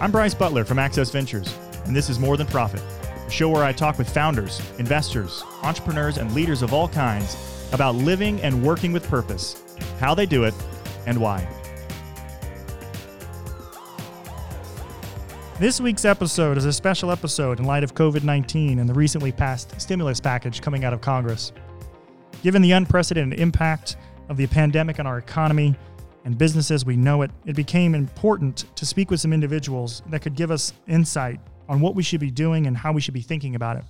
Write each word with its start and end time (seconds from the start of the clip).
I'm 0.00 0.12
Bryce 0.12 0.32
Butler 0.32 0.64
from 0.64 0.78
Access 0.78 1.10
Ventures, 1.10 1.52
and 1.84 1.96
this 1.96 2.08
is 2.08 2.20
More 2.20 2.36
Than 2.36 2.46
Profit, 2.46 2.80
a 3.26 3.28
show 3.28 3.48
where 3.48 3.64
I 3.64 3.72
talk 3.72 3.98
with 3.98 4.08
founders, 4.08 4.62
investors, 4.78 5.42
entrepreneurs, 5.64 6.18
and 6.18 6.32
leaders 6.36 6.62
of 6.62 6.72
all 6.72 6.86
kinds 6.86 7.36
about 7.72 7.96
living 7.96 8.40
and 8.42 8.62
working 8.62 8.92
with 8.92 9.02
purpose, 9.08 9.60
how 9.98 10.14
they 10.14 10.24
do 10.24 10.44
it, 10.44 10.54
and 11.06 11.20
why. 11.20 11.44
This 15.58 15.80
week's 15.80 16.04
episode 16.04 16.56
is 16.58 16.64
a 16.64 16.72
special 16.72 17.10
episode 17.10 17.58
in 17.58 17.64
light 17.64 17.82
of 17.82 17.96
COVID 17.96 18.22
19 18.22 18.78
and 18.78 18.88
the 18.88 18.94
recently 18.94 19.32
passed 19.32 19.80
stimulus 19.80 20.20
package 20.20 20.60
coming 20.60 20.84
out 20.84 20.92
of 20.92 21.00
Congress. 21.00 21.50
Given 22.44 22.62
the 22.62 22.70
unprecedented 22.70 23.40
impact 23.40 23.96
of 24.28 24.36
the 24.36 24.46
pandemic 24.46 25.00
on 25.00 25.08
our 25.08 25.18
economy 25.18 25.74
and 26.28 26.36
business 26.36 26.70
as 26.70 26.84
we 26.84 26.94
know 26.94 27.22
it, 27.22 27.30
it 27.46 27.56
became 27.56 27.94
important 27.94 28.66
to 28.76 28.84
speak 28.84 29.10
with 29.10 29.18
some 29.18 29.32
individuals 29.32 30.02
that 30.10 30.20
could 30.20 30.34
give 30.34 30.50
us 30.50 30.74
insight 30.86 31.40
on 31.70 31.80
what 31.80 31.94
we 31.94 32.02
should 32.02 32.20
be 32.20 32.30
doing 32.30 32.66
and 32.66 32.76
how 32.76 32.92
we 32.92 33.00
should 33.00 33.14
be 33.14 33.22
thinking 33.22 33.54
about 33.54 33.78
it. 33.78 33.84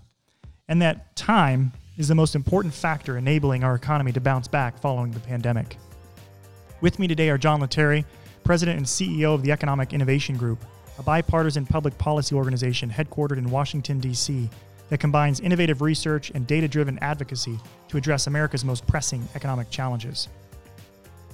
And 0.69 0.81
that 0.81 1.17
time 1.17 1.73
is 1.97 2.07
the 2.07 2.15
most 2.15 2.37
important 2.37 2.73
factor 2.73 3.19
enabling 3.19 3.65
our 3.65 3.75
economy 3.75 4.13
to 4.13 4.21
bounce 4.21 4.47
back 4.47 4.79
following 4.79 5.11
the 5.11 5.19
pandemic. 5.19 5.79
With 6.81 7.01
me 7.01 7.09
today 7.09 7.29
are 7.29 7.39
John 7.39 7.61
Lettieri, 7.61 8.05
President 8.45 8.77
and 8.77 8.87
CEO 8.87 9.35
of 9.35 9.43
the 9.43 9.51
Economic 9.51 9.93
Innovation 9.93 10.37
Group, 10.37 10.65
a 10.97 11.03
bipartisan 11.03 11.67
public 11.67 11.99
policy 11.99 12.37
organization 12.37 12.89
headquartered 12.89 13.39
in 13.39 13.51
Washington, 13.51 13.99
D.C., 13.99 14.49
that 14.91 15.01
combines 15.01 15.41
innovative 15.41 15.83
research 15.83 16.31
and 16.37 16.47
data 16.47 16.69
driven 16.69 17.01
advocacy 17.01 17.59
to 17.89 17.97
address 17.97 18.29
America's 18.29 18.65
most 18.65 18.87
pressing 18.87 19.29
economic 19.35 19.69
challenges. 19.71 20.29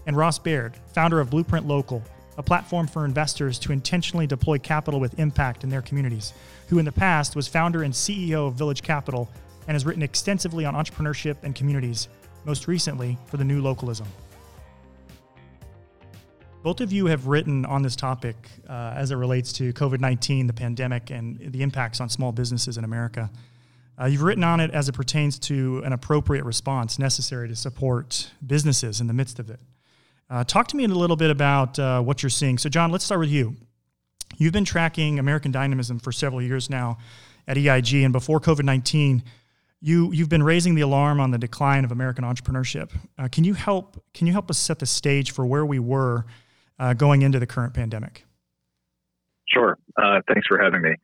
And 0.07 0.17
Ross 0.17 0.39
Baird, 0.39 0.77
founder 0.93 1.21
of 1.21 1.31
Blueprint 1.31 1.67
Local, 1.67 2.03
a 2.37 2.43
platform 2.43 2.87
for 2.87 3.05
investors 3.05 3.59
to 3.61 3.73
intentionally 3.73 4.27
deploy 4.27 4.59
capital 4.59 5.01
with 5.01 5.19
impact 5.19 5.65
in 5.65 5.71
their 5.71 5.83
communities, 5.83 6.33
who 6.69 6.79
in 6.79 6.85
the 6.85 6.93
past 6.93 7.37
was 7.37 7.49
founder 7.49 7.83
and 7.83 7.95
CEO 7.95 8.49
of 8.49 8.55
Village 8.55 8.83
Capital 8.83 9.31
and 9.67 9.75
has 9.75 9.87
written 9.87 10.03
extensively 10.03 10.65
on 10.65 10.75
entrepreneurship 10.75 11.37
and 11.43 11.55
communities, 11.55 12.09
most 12.45 12.69
recently 12.69 13.17
for 13.27 13.37
the 13.37 13.45
New 13.45 13.63
Localism. 13.63 14.07
Both 16.63 16.81
of 16.81 16.93
you 16.93 17.07
have 17.07 17.27
written 17.27 17.67
on 17.67 17.83
this 17.83 17.95
topic 17.95 18.37
uh, 18.69 18.95
as 18.97 19.11
it 19.11 19.17
relates 19.17 19.53
to 19.55 19.73
COVID 19.75 20.01
19, 20.01 20.47
the 20.47 20.53
pandemic, 20.53 21.11
and 21.11 21.39
the 21.53 21.63
impacts 21.63 22.01
on 22.01 22.09
small 22.09 22.33
businesses 22.33 22.79
in 22.79 22.85
America. 22.85 23.31
Uh, 24.01 24.07
you've 24.07 24.23
written 24.23 24.43
on 24.43 24.61
it 24.61 24.71
as 24.73 24.89
it 24.89 24.93
pertains 24.93 25.39
to 25.39 25.83
an 25.85 25.93
appropriate 25.93 26.45
response 26.45 26.99
necessary 26.99 27.49
to 27.49 27.55
support 27.55 28.31
businesses 28.45 29.01
in 29.01 29.07
the 29.07 29.13
midst 29.13 29.39
of 29.39 29.51
it. 29.51 29.61
Uh, 30.31 30.43
talk 30.45 30.69
to 30.69 30.77
me 30.77 30.85
a 30.85 30.89
little 30.89 31.17
bit 31.17 31.31
about 31.31 31.79
uh, 31.79 32.01
what 32.01 32.23
you're 32.23 32.31
seeing. 32.31 32.59
So, 32.59 32.69
John, 32.69 32.91
let's 32.91 33.05
start 33.05 33.21
with 33.21 33.31
you. 33.31 33.57
You've 34.37 34.53
been 34.53 34.65
tracking 34.65 35.19
American 35.19 35.53
dynamism 35.53 35.99
for 35.99 36.13
several 36.13 36.43
years 36.43 36.71
now 36.71 36.99
at 37.47 37.57
EIG, 37.57 38.05
and 38.05 38.13
before 38.13 38.41
COVID 38.41 38.65
19, 38.65 39.23
you, 39.81 40.11
you've 40.13 40.31
been 40.31 40.43
raising 40.43 40.75
the 40.75 40.81
alarm 40.81 41.21
on 41.21 41.31
the 41.31 41.39
decline 41.39 41.85
of 41.85 41.93
American 41.93 42.25
entrepreneurship. 42.25 42.91
Uh, 43.19 43.29
can 43.31 43.45
you 43.45 43.55
help 43.55 44.03
can 44.15 44.27
you 44.27 44.33
help 44.33 44.51
us 44.51 44.59
set 44.59 44.79
the 44.79 44.87
stage 44.87 45.31
for 45.31 45.45
where 45.45 45.67
we 45.67 45.79
were 45.79 46.25
uh, 46.79 46.95
going 46.95 47.23
into 47.23 47.39
the 47.39 47.47
current 47.47 47.75
pandemic? 47.75 48.25
Sure. 49.47 49.79
Uh, 50.03 50.21
thanks 50.27 50.47
for 50.49 50.61
having 50.61 50.81
me. 50.81 50.95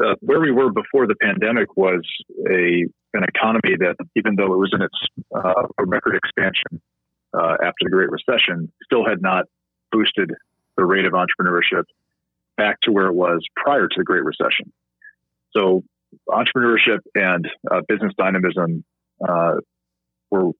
Uh, 0.00 0.14
where 0.20 0.40
we 0.40 0.50
were 0.52 0.70
before 0.70 1.06
the 1.06 1.16
pandemic 1.16 1.76
was 1.76 2.06
a 2.48 2.84
an 3.14 3.24
economy 3.24 3.74
that, 3.78 3.96
even 4.14 4.36
though 4.36 4.52
it 4.52 4.58
was 4.58 4.70
in 4.72 4.82
its 4.82 4.94
record 5.80 6.14
expansion 6.14 6.80
uh, 7.34 7.56
after 7.62 7.84
the 7.84 7.90
Great 7.90 8.10
Recession, 8.10 8.72
still 8.84 9.04
had 9.06 9.22
not 9.22 9.44
boosted 9.92 10.32
the 10.76 10.84
rate 10.84 11.04
of 11.04 11.12
entrepreneurship 11.12 11.84
back 12.56 12.80
to 12.82 12.92
where 12.92 13.06
it 13.06 13.14
was 13.14 13.40
prior 13.56 13.88
to 13.88 13.94
the 13.96 14.04
Great 14.04 14.24
Recession. 14.24 14.72
So, 15.56 15.82
entrepreneurship 16.28 17.00
and 17.14 17.48
uh, 17.70 17.80
business 17.88 18.12
dynamism 18.16 18.84
were 20.30 20.52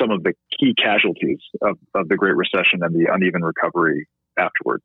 some 0.00 0.10
of 0.10 0.22
the 0.22 0.32
key 0.58 0.74
casualties 0.74 1.38
of, 1.60 1.78
of 1.94 2.08
the 2.08 2.16
Great 2.16 2.36
Recession 2.36 2.82
and 2.82 2.94
the 2.94 3.12
uneven 3.12 3.42
recovery 3.42 4.08
afterwards. 4.38 4.84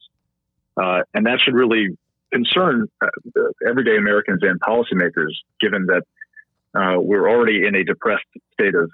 Uh, 0.75 1.01
and 1.13 1.25
that 1.25 1.39
should 1.39 1.53
really 1.53 1.89
concern 2.31 2.87
uh, 3.01 3.07
everyday 3.67 3.97
Americans 3.97 4.39
and 4.41 4.59
policymakers, 4.59 5.33
given 5.61 5.85
that 5.85 6.03
uh, 6.75 6.99
we're 6.99 7.29
already 7.29 7.65
in 7.65 7.75
a 7.75 7.83
depressed 7.83 8.25
state 8.53 8.73
of, 8.73 8.89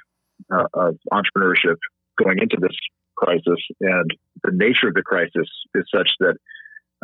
uh, 0.53 0.65
of 0.73 0.97
entrepreneurship 1.11 1.77
going 2.23 2.39
into 2.39 2.57
this 2.59 2.75
crisis. 3.15 3.59
And 3.81 4.11
the 4.43 4.51
nature 4.53 4.87
of 4.87 4.93
the 4.93 5.03
crisis 5.03 5.49
is 5.75 5.83
such 5.93 6.09
that 6.19 6.35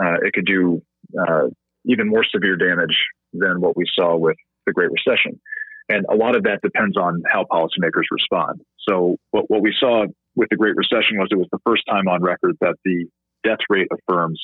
uh, 0.02 0.18
it 0.24 0.34
could 0.34 0.46
do 0.46 0.82
uh, 1.20 1.48
even 1.86 2.10
more 2.10 2.24
severe 2.24 2.56
damage 2.56 2.98
than 3.34 3.62
what 3.62 3.78
we 3.78 3.86
saw 3.94 4.16
with 4.16 4.38
the 4.66 4.74
Great 4.74 4.90
Recession. 4.92 5.40
And 5.88 6.06
a 6.10 6.16
lot 6.16 6.36
of 6.36 6.44
that 6.44 6.62
depends 6.64 6.98
on 6.98 7.22
how 7.32 7.44
policymakers 7.44 8.06
respond. 8.10 8.62
So 8.88 9.18
what, 9.32 9.50
what 9.50 9.62
we 9.62 9.74
saw 9.80 10.06
with 10.36 10.50
the 10.50 10.56
Great 10.56 10.76
Recession 10.76 11.18
was 11.18 11.28
it 11.32 11.38
was 11.38 11.48
the 11.52 11.60
first 11.66 11.84
time 11.88 12.08
on 12.08 12.24
record 12.24 12.58
that 12.62 12.76
the 12.84 13.06
death 13.44 13.60
rate 13.70 13.88
of 13.92 14.00
firms 14.08 14.44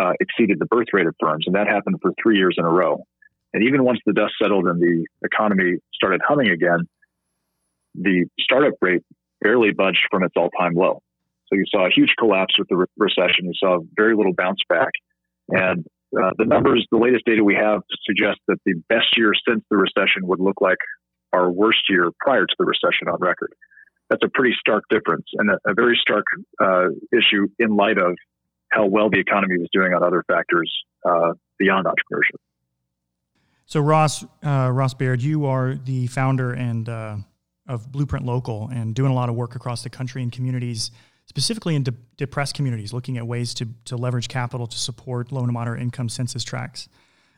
uh, 0.00 0.12
exceeded 0.20 0.58
the 0.58 0.66
birth 0.66 0.88
rate 0.92 1.06
of 1.06 1.14
firms, 1.20 1.44
and 1.46 1.54
that 1.54 1.68
happened 1.68 1.96
for 2.02 2.12
three 2.20 2.36
years 2.36 2.56
in 2.58 2.64
a 2.64 2.70
row. 2.70 3.04
And 3.52 3.62
even 3.62 3.84
once 3.84 4.00
the 4.04 4.12
dust 4.12 4.34
settled 4.42 4.66
and 4.66 4.80
the 4.80 5.06
economy 5.24 5.78
started 5.92 6.20
humming 6.26 6.48
again, 6.48 6.88
the 7.94 8.26
startup 8.40 8.74
rate 8.80 9.02
barely 9.40 9.72
budged 9.72 10.02
from 10.10 10.22
its 10.22 10.34
all-time 10.36 10.74
low. 10.74 11.02
So 11.48 11.56
you 11.56 11.64
saw 11.68 11.86
a 11.86 11.90
huge 11.90 12.14
collapse 12.18 12.58
with 12.58 12.68
the 12.68 12.76
re- 12.76 12.86
recession. 12.96 13.44
You 13.44 13.52
saw 13.54 13.78
very 13.94 14.16
little 14.16 14.32
bounce 14.32 14.60
back, 14.68 14.90
and 15.48 15.84
uh, 16.16 16.30
the 16.38 16.44
numbers, 16.44 16.86
the 16.90 16.98
latest 16.98 17.24
data 17.26 17.42
we 17.44 17.54
have 17.54 17.82
suggest 18.04 18.40
that 18.48 18.58
the 18.64 18.74
best 18.88 19.16
year 19.16 19.32
since 19.46 19.62
the 19.70 19.76
recession 19.76 20.26
would 20.26 20.40
look 20.40 20.60
like 20.60 20.78
our 21.32 21.50
worst 21.50 21.90
year 21.90 22.10
prior 22.20 22.46
to 22.46 22.54
the 22.58 22.64
recession 22.64 23.08
on 23.08 23.18
record. 23.20 23.52
That's 24.08 24.22
a 24.24 24.28
pretty 24.28 24.54
stark 24.58 24.84
difference 24.90 25.26
and 25.34 25.50
a, 25.50 25.58
a 25.66 25.74
very 25.74 25.98
stark 26.00 26.24
uh, 26.62 26.88
issue 27.12 27.48
in 27.58 27.76
light 27.76 27.98
of 27.98 28.16
how 28.70 28.86
well 28.86 29.10
the 29.10 29.18
economy 29.18 29.58
was 29.58 29.68
doing 29.72 29.92
on 29.92 30.02
other 30.02 30.24
factors 30.26 30.72
uh, 31.04 31.32
beyond 31.58 31.86
entrepreneurship. 31.86 32.38
So, 33.66 33.80
Ross 33.80 34.24
uh, 34.44 34.70
Ross 34.72 34.94
Baird, 34.94 35.22
you 35.22 35.46
are 35.46 35.74
the 35.74 36.06
founder 36.08 36.52
and 36.52 36.88
uh, 36.88 37.16
of 37.66 37.90
Blueprint 37.90 38.24
Local 38.24 38.68
and 38.72 38.94
doing 38.94 39.10
a 39.10 39.14
lot 39.14 39.28
of 39.28 39.34
work 39.34 39.54
across 39.54 39.82
the 39.82 39.90
country 39.90 40.22
in 40.22 40.30
communities 40.30 40.90
specifically 41.26 41.74
in 41.74 41.82
de- 41.82 41.94
depressed 42.16 42.54
communities, 42.54 42.92
looking 42.92 43.16
at 43.16 43.26
ways 43.26 43.54
to, 43.54 43.66
to 43.86 43.96
leverage 43.96 44.28
capital 44.28 44.66
to 44.66 44.78
support 44.78 45.32
low 45.32 45.42
and 45.42 45.52
moderate 45.52 45.80
income 45.80 46.08
census 46.08 46.44
tracts. 46.44 46.88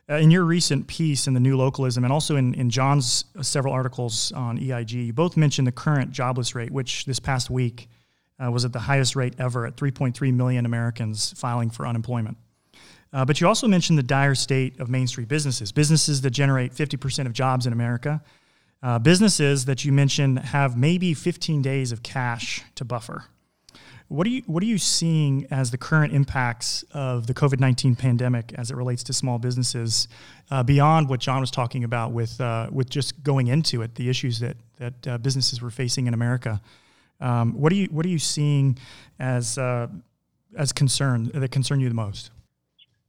Uh, 0.09 0.15
in 0.15 0.31
your 0.31 0.45
recent 0.45 0.87
piece 0.87 1.27
in 1.27 1.35
the 1.35 1.41
New 1.41 1.57
Localism, 1.57 2.05
and 2.05 2.13
also 2.13 2.37
in, 2.37 2.55
in 2.55 2.71
John's 2.71 3.25
uh, 3.37 3.43
several 3.43 3.75
articles 3.75 4.31
on 4.33 4.59
EIG, 4.59 4.93
you 4.93 5.13
both 5.13 5.37
mentioned 5.37 5.67
the 5.67 5.73
current 5.73 6.13
jobless 6.13 6.55
rate, 6.55 6.71
which 6.71 7.05
this 7.07 7.19
past 7.19 7.51
week 7.51 7.89
uh, 8.39 8.51
was 8.51 8.65
at 8.65 8.73
the 8.73 8.79
highest 8.79 9.17
rate 9.17 9.35
ever 9.39 9.67
at 9.67 9.77
3.3 9.77 10.33
million 10.33 10.65
Americans 10.65 11.33
filing 11.37 11.71
for 11.71 11.87
unemployment. 11.87 12.37
Uh, 13.13 13.25
but 13.25 13.41
you 13.41 13.49
also 13.49 13.67
mentioned 13.67 13.99
the 13.99 14.03
dire 14.03 14.35
state 14.35 14.79
of 14.79 14.89
Main 14.89 15.07
Street 15.07 15.27
businesses, 15.27 15.73
businesses 15.73 16.21
that 16.21 16.31
generate 16.31 16.73
50% 16.73 17.27
of 17.27 17.33
jobs 17.33 17.67
in 17.67 17.73
America. 17.73 18.23
Uh, 18.83 18.99
businesses 18.99 19.65
that 19.65 19.85
you 19.85 19.93
mentioned 19.93 20.39
have 20.39 20.77
maybe 20.77 21.15
15 21.15 21.63
days 21.63 21.93
of 21.93 22.03
cash 22.03 22.63
to 22.75 22.85
buffer. 22.85 23.25
What 24.09 24.27
are 24.27 24.31
you 24.31 24.43
What 24.47 24.63
are 24.63 24.67
you 24.67 24.79
seeing 24.79 25.49
as 25.51 25.73
the 25.73 25.79
current 25.79 26.13
impacts 26.13 26.85
of 26.93 27.27
the 27.27 27.35
COVID 27.35 27.59
nineteen 27.59 27.97
pandemic 27.97 28.53
as 28.57 28.71
it 28.71 28.77
relates 28.77 29.03
to 29.05 29.13
small 29.13 29.41
businesses, 29.41 30.07
uh, 30.49 30.63
beyond 30.63 31.09
what 31.09 31.19
John 31.19 31.41
was 31.41 31.51
talking 31.51 31.83
about 31.83 32.13
with 32.13 32.41
uh, 32.41 32.69
with 32.71 32.89
just 32.89 33.25
going 33.25 33.49
into 33.49 33.83
it, 33.83 33.97
the 33.97 34.09
issues 34.09 34.39
that 34.39 34.57
that 34.79 35.09
uh, 35.09 35.19
businesses 35.19 35.61
were 35.61 35.71
facing 35.71 36.07
in 36.07 36.15
America? 36.15 36.61
Um, 37.21 37.55
what 37.55 37.73
are 37.73 37.75
you 37.75 37.87
What 37.87 38.07
are 38.07 38.11
you 38.11 38.21
seeing 38.21 38.79
as 39.19 39.59
uh, 39.59 39.89
as 40.57 40.73
concern 40.73 41.33
that 41.35 41.51
concern 41.51 41.81
you 41.81 41.89
the 41.89 41.95
most? 41.95 42.31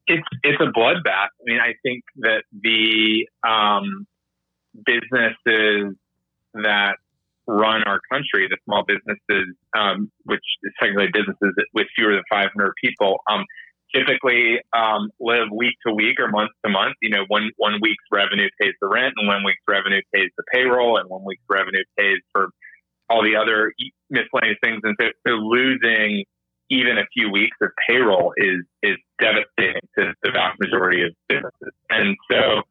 It's 0.08 0.28
it's 0.42 0.60
a 0.60 0.72
bloodbath. 0.72 1.30
I 1.30 1.44
mean, 1.44 1.60
I 1.60 1.76
think 1.84 2.06
that 2.18 2.42
the 2.52 3.28
um, 3.48 4.08
businesses 4.86 5.96
that 6.54 6.98
run 7.48 7.84
our 7.84 8.00
country, 8.12 8.48
the 8.50 8.58
small 8.66 8.84
businesses, 8.86 9.56
um, 9.78 10.12
which 10.26 10.44
is 10.64 10.74
technically 10.80 11.08
businesses 11.12 11.56
with 11.74 11.88
fewer 11.96 12.14
than 12.14 12.24
500 12.30 12.74
people, 12.82 13.20
um, 13.32 13.46
typically 13.96 14.60
um, 14.74 15.10
live 15.20 15.48
week 15.52 15.76
to 15.86 15.94
week 15.94 16.20
or 16.20 16.28
month 16.28 16.52
to 16.66 16.70
month. 16.70 16.96
You 17.02 17.10
know, 17.10 17.24
one 17.28 17.52
one 17.58 17.80
week's 17.82 18.04
revenue 18.12 18.50
pays 18.60 18.74
the 18.82 18.88
rent, 18.88 19.14
and 19.18 19.28
one 19.28 19.44
week's 19.44 19.64
revenue 19.68 20.02
pays 20.14 20.30
the 20.38 20.44
payroll, 20.52 20.98
and 20.98 21.10
one 21.10 21.24
week's 21.26 21.46
revenue 21.50 21.84
pays 21.98 22.20
for 22.34 22.50
all 23.10 23.24
the 23.24 23.36
other 23.36 23.74
miscellaneous 24.10 24.58
things. 24.62 24.82
And 24.84 24.96
so, 25.00 25.08
so 25.26 25.34
losing 25.34 26.26
even 26.70 26.98
a 26.98 27.06
few 27.14 27.32
weeks 27.32 27.56
of 27.62 27.70
payroll 27.88 28.34
is 28.38 28.66
is 28.84 28.98
devastating 29.20 29.82
to 29.98 30.14
the 30.22 30.32
vast 30.32 30.60
majority 30.60 31.04
of 31.04 31.14
businesses. 31.30 31.74
And 31.90 32.18
so, 32.30 32.64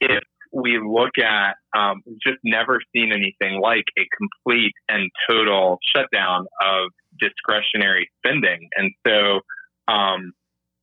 if 0.00 0.22
we 0.54 0.78
look 0.78 1.18
at, 1.18 1.56
um, 1.76 2.02
just 2.22 2.38
never 2.44 2.78
seen 2.94 3.12
anything 3.12 3.60
like 3.60 3.84
a 3.98 4.06
complete 4.16 4.72
and 4.88 5.10
total 5.28 5.78
shutdown 5.94 6.46
of 6.62 6.90
discretionary 7.18 8.08
spending. 8.18 8.68
And 8.76 8.92
so, 9.06 9.40
um, 9.92 10.32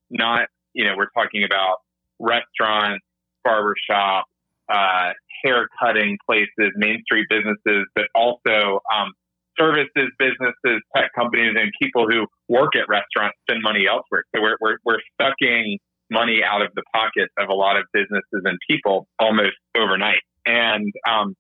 not 0.10 0.50
you 0.74 0.86
know, 0.86 0.94
we're 0.98 1.10
talking 1.10 1.44
about 1.44 1.78
restaurants, 2.20 3.04
barbershop, 3.44 4.26
uh, 4.72 5.12
hair 5.44 5.68
cutting 5.82 6.18
places, 6.26 6.72
Main 6.76 7.02
Street 7.04 7.28
businesses, 7.30 7.88
but 7.96 8.06
also 8.16 8.80
um, 8.94 9.12
services 9.58 10.10
businesses, 10.18 10.82
tech 10.96 11.12
companies, 11.14 11.56
and 11.60 11.72
people 11.82 12.08
who 12.08 12.28
work 12.48 12.76
at 12.76 12.88
restaurants 12.88 13.38
spend 13.48 13.62
money 13.64 13.86
elsewhere. 13.90 14.24
So 14.36 14.42
we're, 14.42 14.58
we're, 14.62 14.78
we're 14.86 15.02
sucking 15.20 15.80
money 16.12 16.42
out 16.44 16.62
of 16.62 16.70
the 16.76 16.84
pockets 16.94 17.34
of 17.40 17.50
a 17.50 17.54
lot 17.54 17.78
of 17.78 17.86
businesses 17.94 18.44
and 18.44 18.58
people 18.70 19.08
almost 19.18 19.56
overnight. 19.76 20.22
And 20.46 20.92
um, 21.10 21.36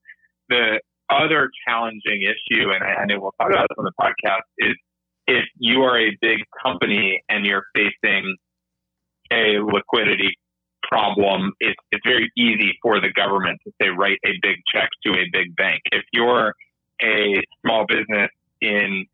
the 0.49 0.79
other 1.09 1.49
challenging 1.67 2.23
issue, 2.23 2.71
and 2.71 2.83
I, 2.83 3.05
know 3.05 3.19
we'll 3.19 3.33
talk 3.39 3.51
about 3.51 3.67
this 3.69 3.77
on 3.77 3.85
the 3.85 3.91
podcast, 3.99 4.47
is 4.57 4.75
if 5.27 5.45
you 5.57 5.81
are 5.81 5.99
a 5.99 6.17
big 6.21 6.39
company 6.63 7.21
and 7.29 7.45
you're 7.45 7.65
facing 7.75 8.37
a 9.31 9.59
liquidity 9.59 10.37
problem, 10.83 11.51
it's, 11.59 11.79
it's 11.91 12.01
very 12.05 12.31
easy 12.37 12.77
for 12.81 12.99
the 12.99 13.11
government 13.13 13.59
to 13.65 13.71
say, 13.81 13.89
write 13.89 14.19
a 14.25 14.31
big 14.41 14.57
check 14.73 14.89
to 15.05 15.11
a 15.11 15.25
big 15.31 15.55
bank. 15.55 15.81
If 15.91 16.03
you're 16.13 16.53
a 17.03 17.41
small 17.61 17.85
business 17.87 18.29
in 18.61 19.05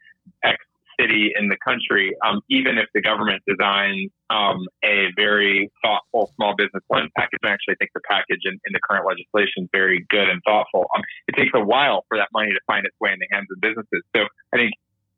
X 0.44 0.58
city 1.00 1.32
in 1.38 1.48
the 1.48 1.58
country, 1.64 2.16
um, 2.26 2.42
even 2.50 2.78
if 2.78 2.88
the 2.94 3.02
government 3.02 3.44
designs 3.48 4.12
um, 4.30 4.66
a 4.84 5.08
very 5.16 5.72
thoughtful 5.84 6.32
small 6.36 6.56
business 6.56 6.84
loan 6.90 7.10
package, 7.16 7.40
I 7.44 7.50
actually 7.50 7.76
think 7.76 7.92
the 7.94 8.02
package 8.10 8.42
in, 8.44 8.54
in 8.66 8.74
the 8.74 8.80
current 8.80 9.06
legislation 9.08 9.64
is 9.64 9.70
very 9.72 10.06
good 10.10 10.30
and 10.30 10.42
thoughtful. 10.46 10.86
Um, 10.96 11.04
it 11.28 11.36
takes 11.36 11.52
a 11.56 11.64
while 11.64 12.06
for 12.10 12.18
that 12.18 12.30
money 12.34 12.52
to 12.52 12.60
find 12.68 12.86
its 12.86 12.96
way 13.00 13.12
in 13.12 13.20
the 13.20 13.28
hands 13.32 13.48
of 13.52 13.62
businesses. 13.62 14.04
So 14.16 14.24
I 14.54 14.58
think 14.58 14.74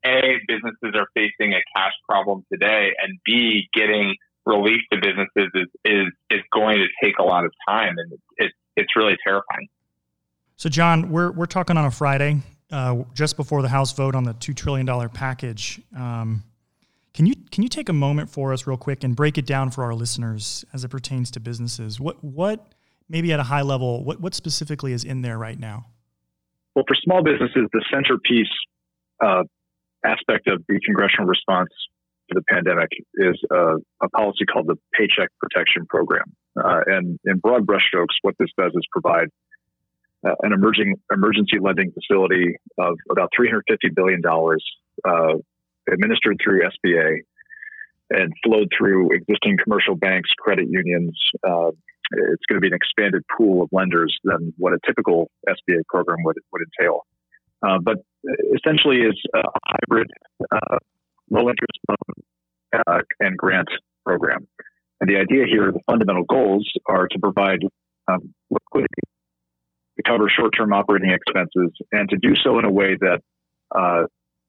A, 0.05 0.37
businesses 0.47 0.93
are 0.95 1.07
facing 1.15 1.53
a 1.53 1.61
cash 1.75 1.93
problem 2.07 2.45
today, 2.51 2.91
and 3.01 3.19
B, 3.25 3.69
getting 3.73 4.15
relief 4.45 4.81
to 4.91 4.99
businesses 4.99 5.51
is, 5.53 5.67
is, 5.85 6.07
is 6.29 6.41
going 6.53 6.77
to 6.77 6.87
take 7.03 7.19
a 7.19 7.23
lot 7.23 7.45
of 7.45 7.51
time, 7.67 7.95
and 7.97 8.13
it, 8.13 8.19
it, 8.37 8.51
it's 8.75 8.95
really 8.95 9.17
terrifying. 9.23 9.67
So, 10.55 10.69
John, 10.69 11.09
we're, 11.09 11.31
we're 11.31 11.45
talking 11.45 11.77
on 11.77 11.85
a 11.85 11.91
Friday 11.91 12.41
uh, 12.71 13.03
just 13.13 13.37
before 13.37 13.61
the 13.61 13.69
House 13.69 13.93
vote 13.93 14.15
on 14.15 14.23
the 14.23 14.33
two 14.33 14.53
trillion 14.53 14.85
dollar 14.85 15.09
package. 15.09 15.81
Um, 15.95 16.43
can 17.13 17.25
you 17.25 17.33
can 17.51 17.63
you 17.63 17.69
take 17.69 17.89
a 17.89 17.93
moment 17.93 18.29
for 18.29 18.53
us 18.53 18.67
real 18.67 18.77
quick 18.77 19.03
and 19.03 19.15
break 19.15 19.37
it 19.37 19.45
down 19.45 19.71
for 19.71 19.83
our 19.83 19.93
listeners 19.93 20.63
as 20.73 20.83
it 20.83 20.89
pertains 20.89 21.31
to 21.31 21.39
businesses? 21.39 21.99
What 21.99 22.23
what 22.23 22.73
maybe 23.09 23.33
at 23.33 23.39
a 23.39 23.43
high 23.43 23.63
level 23.63 24.03
what 24.03 24.21
what 24.21 24.33
specifically 24.33 24.93
is 24.93 25.03
in 25.03 25.21
there 25.21 25.37
right 25.37 25.59
now? 25.59 25.87
Well, 26.75 26.85
for 26.87 26.95
small 26.95 27.23
businesses, 27.23 27.67
the 27.73 27.83
centerpiece 27.91 28.47
uh, 29.23 29.43
aspect 30.05 30.47
of 30.47 30.63
the 30.67 30.79
congressional 30.85 31.25
response 31.25 31.69
to 32.29 32.35
the 32.35 32.43
pandemic 32.49 32.89
is 33.15 33.35
uh, 33.51 33.75
a 34.01 34.09
policy 34.15 34.45
called 34.45 34.67
the 34.67 34.77
Paycheck 34.93 35.29
Protection 35.39 35.85
Program. 35.89 36.31
Uh, 36.57 36.81
and 36.85 37.19
in 37.25 37.39
broad 37.39 37.65
brushstrokes, 37.65 38.15
what 38.21 38.35
this 38.39 38.49
does 38.57 38.71
is 38.75 38.85
provide 38.91 39.27
uh, 40.25 40.35
an 40.41 40.53
emerging 40.53 40.95
emergency 41.11 41.57
lending 41.59 41.91
facility 41.91 42.57
of 42.77 42.95
about 43.09 43.29
$350 43.39 43.61
billion 43.95 44.21
uh, 44.25 45.37
administered 45.91 46.39
through 46.43 46.61
SBA 46.61 47.19
and 48.11 48.33
flowed 48.43 48.69
through 48.75 49.11
existing 49.11 49.57
commercial 49.63 49.95
banks, 49.95 50.29
credit 50.37 50.67
unions. 50.69 51.17
Uh, 51.47 51.69
it's 52.11 52.45
going 52.47 52.55
to 52.55 52.59
be 52.59 52.67
an 52.67 52.73
expanded 52.73 53.23
pool 53.37 53.61
of 53.61 53.69
lenders 53.71 54.17
than 54.23 54.53
what 54.57 54.73
a 54.73 54.79
typical 54.85 55.29
SBA 55.47 55.81
program 55.87 56.17
would, 56.23 56.37
would 56.51 56.61
entail. 56.79 57.05
Uh, 57.61 57.77
but 57.81 57.97
essentially 58.55 58.97
is 58.97 59.21
a 59.35 59.41
hybrid 59.67 60.07
uh, 60.51 60.77
low 61.29 61.41
interest 61.41 61.77
loan 61.87 62.81
uh, 62.87 63.01
and 63.19 63.37
grant 63.37 63.67
program. 64.05 64.47
And 64.99 65.09
the 65.09 65.17
idea 65.17 65.45
here, 65.45 65.71
the 65.71 65.79
fundamental 65.85 66.23
goals 66.23 66.69
are 66.87 67.07
to 67.07 67.19
provide 67.19 67.59
um, 68.07 68.33
liquidity 68.49 69.01
to 69.99 70.09
cover 70.09 70.29
short-term 70.29 70.71
operating 70.73 71.11
expenses 71.11 71.71
and 71.91 72.09
to 72.09 72.17
do 72.17 72.33
so 72.41 72.57
in 72.59 72.65
a 72.65 72.71
way 72.71 72.95
that 72.99 73.19
uh, 73.75 74.03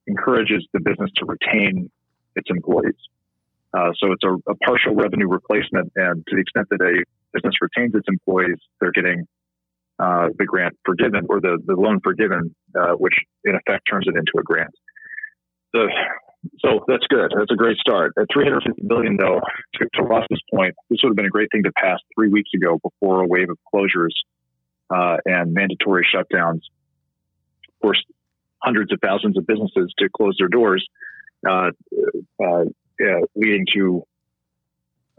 encourages 0.06 0.66
the 0.72 0.80
business 0.80 1.10
to 1.16 1.26
retain 1.26 1.90
its 2.36 2.48
employees. 2.50 2.96
Uh, 3.74 3.90
so 3.98 4.12
it's 4.12 4.24
a, 4.24 4.50
a, 4.50 4.54
partial 4.64 4.94
revenue 4.94 5.28
replacement, 5.28 5.92
and 5.94 6.24
to 6.26 6.34
the 6.34 6.40
extent 6.40 6.66
that 6.70 6.80
a 6.80 7.04
business 7.32 7.54
retains 7.60 7.94
its 7.94 8.06
employees, 8.08 8.56
they're 8.80 8.90
getting 8.90 9.26
uh, 10.00 10.28
the 10.38 10.44
grant 10.44 10.76
forgiven 10.84 11.26
or 11.28 11.40
the, 11.40 11.58
the 11.66 11.74
loan 11.74 12.00
forgiven, 12.02 12.54
uh, 12.78 12.92
which 12.92 13.14
in 13.44 13.54
effect 13.54 13.86
turns 13.88 14.06
it 14.08 14.16
into 14.16 14.32
a 14.38 14.42
grant. 14.42 14.74
The, 15.72 15.86
so 16.64 16.84
that's 16.88 17.06
good. 17.08 17.30
That's 17.36 17.52
a 17.52 17.56
great 17.56 17.76
start. 17.78 18.12
At 18.18 18.26
350 18.32 18.88
billion, 18.88 19.16
though, 19.16 19.40
to, 19.74 19.86
to 19.94 20.02
Ross's 20.02 20.42
point, 20.52 20.74
this 20.88 20.98
would 21.02 21.10
have 21.10 21.16
been 21.16 21.26
a 21.26 21.30
great 21.30 21.48
thing 21.52 21.62
to 21.64 21.72
pass 21.78 22.00
three 22.16 22.28
weeks 22.28 22.50
ago 22.54 22.80
before 22.82 23.20
a 23.20 23.26
wave 23.26 23.50
of 23.50 23.58
closures 23.72 24.14
uh, 24.94 25.16
and 25.24 25.54
mandatory 25.54 26.06
shutdowns 26.12 26.60
forced 27.80 28.04
hundreds 28.62 28.92
of 28.92 28.98
thousands 29.02 29.38
of 29.38 29.46
businesses 29.46 29.92
to 29.98 30.08
close 30.14 30.36
their 30.38 30.48
doors, 30.48 30.86
uh, 31.48 31.70
uh, 32.42 32.64
leading 33.34 33.66
to 33.74 34.02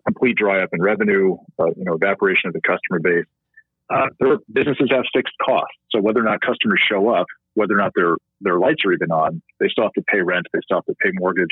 complete 0.06 0.35
dry 0.35 0.62
up 0.62 0.69
in 0.73 0.81
revenue, 0.81 1.35
uh, 1.59 1.65
you 1.75 1.83
know, 1.85 1.94
evaporation 1.94 2.47
of 2.47 2.53
the 2.53 2.62
customer 2.62 3.00
base. 3.01 3.25
Uh, 3.89 4.07
businesses 4.51 4.88
have 4.89 5.03
fixed 5.13 5.33
costs, 5.44 5.75
so 5.89 6.00
whether 6.00 6.21
or 6.21 6.23
not 6.23 6.39
customers 6.39 6.81
show 6.89 7.09
up, 7.09 7.27
whether 7.56 7.73
or 7.73 7.77
not 7.77 7.91
their 7.95 8.15
their 8.39 8.57
lights 8.57 8.85
are 8.85 8.94
even 8.94 9.12
on, 9.12 9.41
they 9.59 9.68
still 9.68 9.83
have 9.83 9.94
to 9.94 10.01
pay 10.03 10.21
rent, 10.21 10.45
they 10.53 10.59
still 10.63 10.77
have 10.77 10.85
to 10.85 10.95
pay 11.03 11.09
mortgage. 11.13 11.51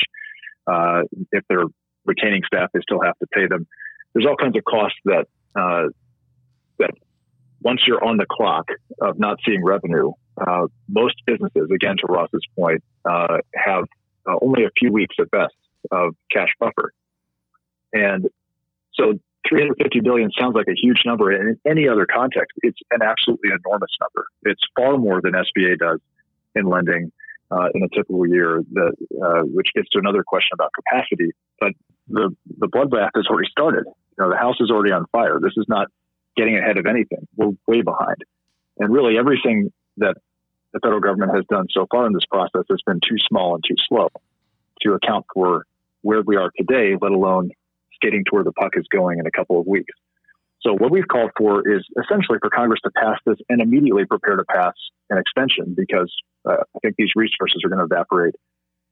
Uh, 0.65 1.01
if 1.31 1.43
they're 1.49 1.65
retaining 2.05 2.41
staff, 2.45 2.69
they 2.73 2.79
still 2.81 3.01
have 3.01 3.17
to 3.19 3.27
pay 3.33 3.45
them. 3.47 3.67
There's 4.13 4.25
all 4.25 4.37
kinds 4.37 4.55
of 4.55 4.63
costs 4.63 4.97
that 5.05 5.25
that 6.79 6.91
once 7.61 7.81
you're 7.87 8.03
on 8.03 8.17
the 8.17 8.25
clock 8.29 8.65
of 9.01 9.19
not 9.19 9.37
seeing 9.45 9.63
revenue, 9.63 10.11
uh, 10.39 10.67
most 10.87 11.15
businesses, 11.25 11.69
again 11.73 11.95
to 11.97 12.07
Ross's 12.07 12.45
point, 12.57 12.83
uh, 13.05 13.37
have 13.55 13.85
uh, 14.27 14.35
only 14.41 14.63
a 14.63 14.69
few 14.77 14.91
weeks 14.91 15.15
at 15.19 15.29
best 15.31 15.55
of 15.91 16.15
cash 16.31 16.49
buffer, 16.59 16.93
and 17.93 18.27
so 18.93 19.13
350 19.47 20.01
billion 20.01 20.31
sounds 20.37 20.55
like 20.55 20.67
a 20.67 20.75
huge 20.75 21.01
number. 21.05 21.31
And 21.31 21.49
in 21.49 21.71
any 21.71 21.87
other 21.87 22.05
context, 22.05 22.51
it's 22.61 22.79
an 22.91 23.01
absolutely 23.01 23.49
enormous 23.49 23.91
number. 24.01 24.27
It's 24.43 24.61
far 24.75 24.97
more 24.97 25.21
than 25.21 25.33
SBA 25.33 25.79
does 25.79 25.99
in 26.55 26.65
lending 26.65 27.11
uh, 27.51 27.67
in 27.73 27.83
a 27.83 27.89
typical 27.95 28.27
year. 28.27 28.61
That 28.73 28.93
uh, 29.23 29.41
which 29.43 29.67
gets 29.75 29.89
to 29.89 29.99
another 29.99 30.23
question 30.23 30.51
about 30.53 30.71
capacity, 30.73 31.31
but 31.59 31.71
the 32.07 32.35
the 32.59 32.67
bloodbath 32.67 33.11
has 33.15 33.25
already 33.27 33.49
started. 33.49 33.85
You 33.85 34.25
know, 34.25 34.29
the 34.29 34.37
house 34.37 34.57
is 34.59 34.69
already 34.69 34.91
on 34.91 35.05
fire. 35.11 35.39
This 35.41 35.53
is 35.57 35.65
not 35.67 35.87
getting 36.35 36.57
ahead 36.57 36.77
of 36.77 36.85
anything. 36.85 37.27
We're 37.35 37.51
way 37.67 37.81
behind. 37.81 38.23
And 38.77 38.93
really, 38.93 39.17
everything 39.17 39.71
that 39.97 40.15
the 40.73 40.79
federal 40.79 41.01
government 41.01 41.35
has 41.35 41.45
done 41.49 41.67
so 41.71 41.87
far 41.89 42.05
in 42.07 42.13
this 42.13 42.25
process 42.29 42.63
has 42.69 42.81
been 42.85 42.99
too 43.01 43.17
small 43.27 43.55
and 43.55 43.63
too 43.67 43.75
slow 43.87 44.09
to 44.81 44.93
account 44.93 45.25
for 45.33 45.65
where 46.01 46.21
we 46.21 46.37
are 46.37 46.51
today, 46.57 46.95
let 46.99 47.11
alone 47.11 47.51
skating 47.95 48.23
to 48.25 48.31
where 48.31 48.43
the 48.43 48.53
puck 48.53 48.73
is 48.75 48.85
going 48.89 49.19
in 49.19 49.27
a 49.27 49.31
couple 49.31 49.59
of 49.59 49.67
weeks. 49.67 49.93
So, 50.61 50.73
what 50.73 50.91
we've 50.91 51.07
called 51.07 51.31
for 51.37 51.67
is 51.67 51.85
essentially 52.01 52.37
for 52.41 52.49
Congress 52.49 52.81
to 52.83 52.91
pass 52.91 53.17
this 53.25 53.37
and 53.47 53.61
immediately 53.61 54.05
prepare 54.05 54.35
to 54.35 54.43
pass 54.43 54.73
an 55.09 55.17
extension 55.17 55.73
because 55.75 56.13
uh, 56.45 56.63
I 56.75 56.79
think 56.81 56.95
these 56.97 57.11
resources 57.15 57.61
are 57.63 57.69
going 57.69 57.79
to 57.79 57.85
evaporate 57.85 58.35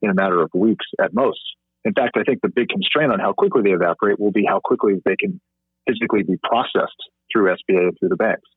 in 0.00 0.10
a 0.10 0.14
matter 0.14 0.40
of 0.40 0.50
weeks 0.54 0.86
at 1.02 1.12
most. 1.12 1.40
In 1.84 1.92
fact, 1.92 2.16
I 2.16 2.22
think 2.22 2.40
the 2.42 2.48
big 2.48 2.68
constraint 2.68 3.12
on 3.12 3.20
how 3.20 3.32
quickly 3.32 3.62
they 3.62 3.70
evaporate 3.70 4.18
will 4.18 4.32
be 4.32 4.44
how 4.46 4.60
quickly 4.60 4.94
they 5.04 5.16
can 5.16 5.40
physically 5.86 6.22
be 6.22 6.38
processed 6.42 7.02
through 7.32 7.54
SBA 7.54 7.88
and 7.88 7.96
through 7.98 8.08
the 8.08 8.16
banks. 8.16 8.48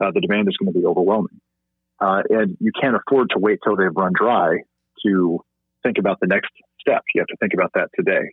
Uh, 0.00 0.10
the 0.12 0.20
demand 0.20 0.48
is 0.48 0.56
going 0.56 0.72
to 0.72 0.78
be 0.78 0.84
overwhelming. 0.84 1.40
Uh, 2.00 2.22
and 2.30 2.56
you 2.60 2.72
can't 2.78 2.96
afford 2.96 3.30
to 3.30 3.38
wait 3.38 3.60
till 3.64 3.76
they've 3.76 3.94
run 3.94 4.12
dry 4.14 4.56
to 5.04 5.40
think 5.82 5.98
about 5.98 6.18
the 6.20 6.26
next 6.26 6.50
step. 6.80 7.02
You 7.14 7.20
have 7.20 7.28
to 7.28 7.36
think 7.36 7.54
about 7.54 7.70
that 7.74 7.88
today, 7.96 8.32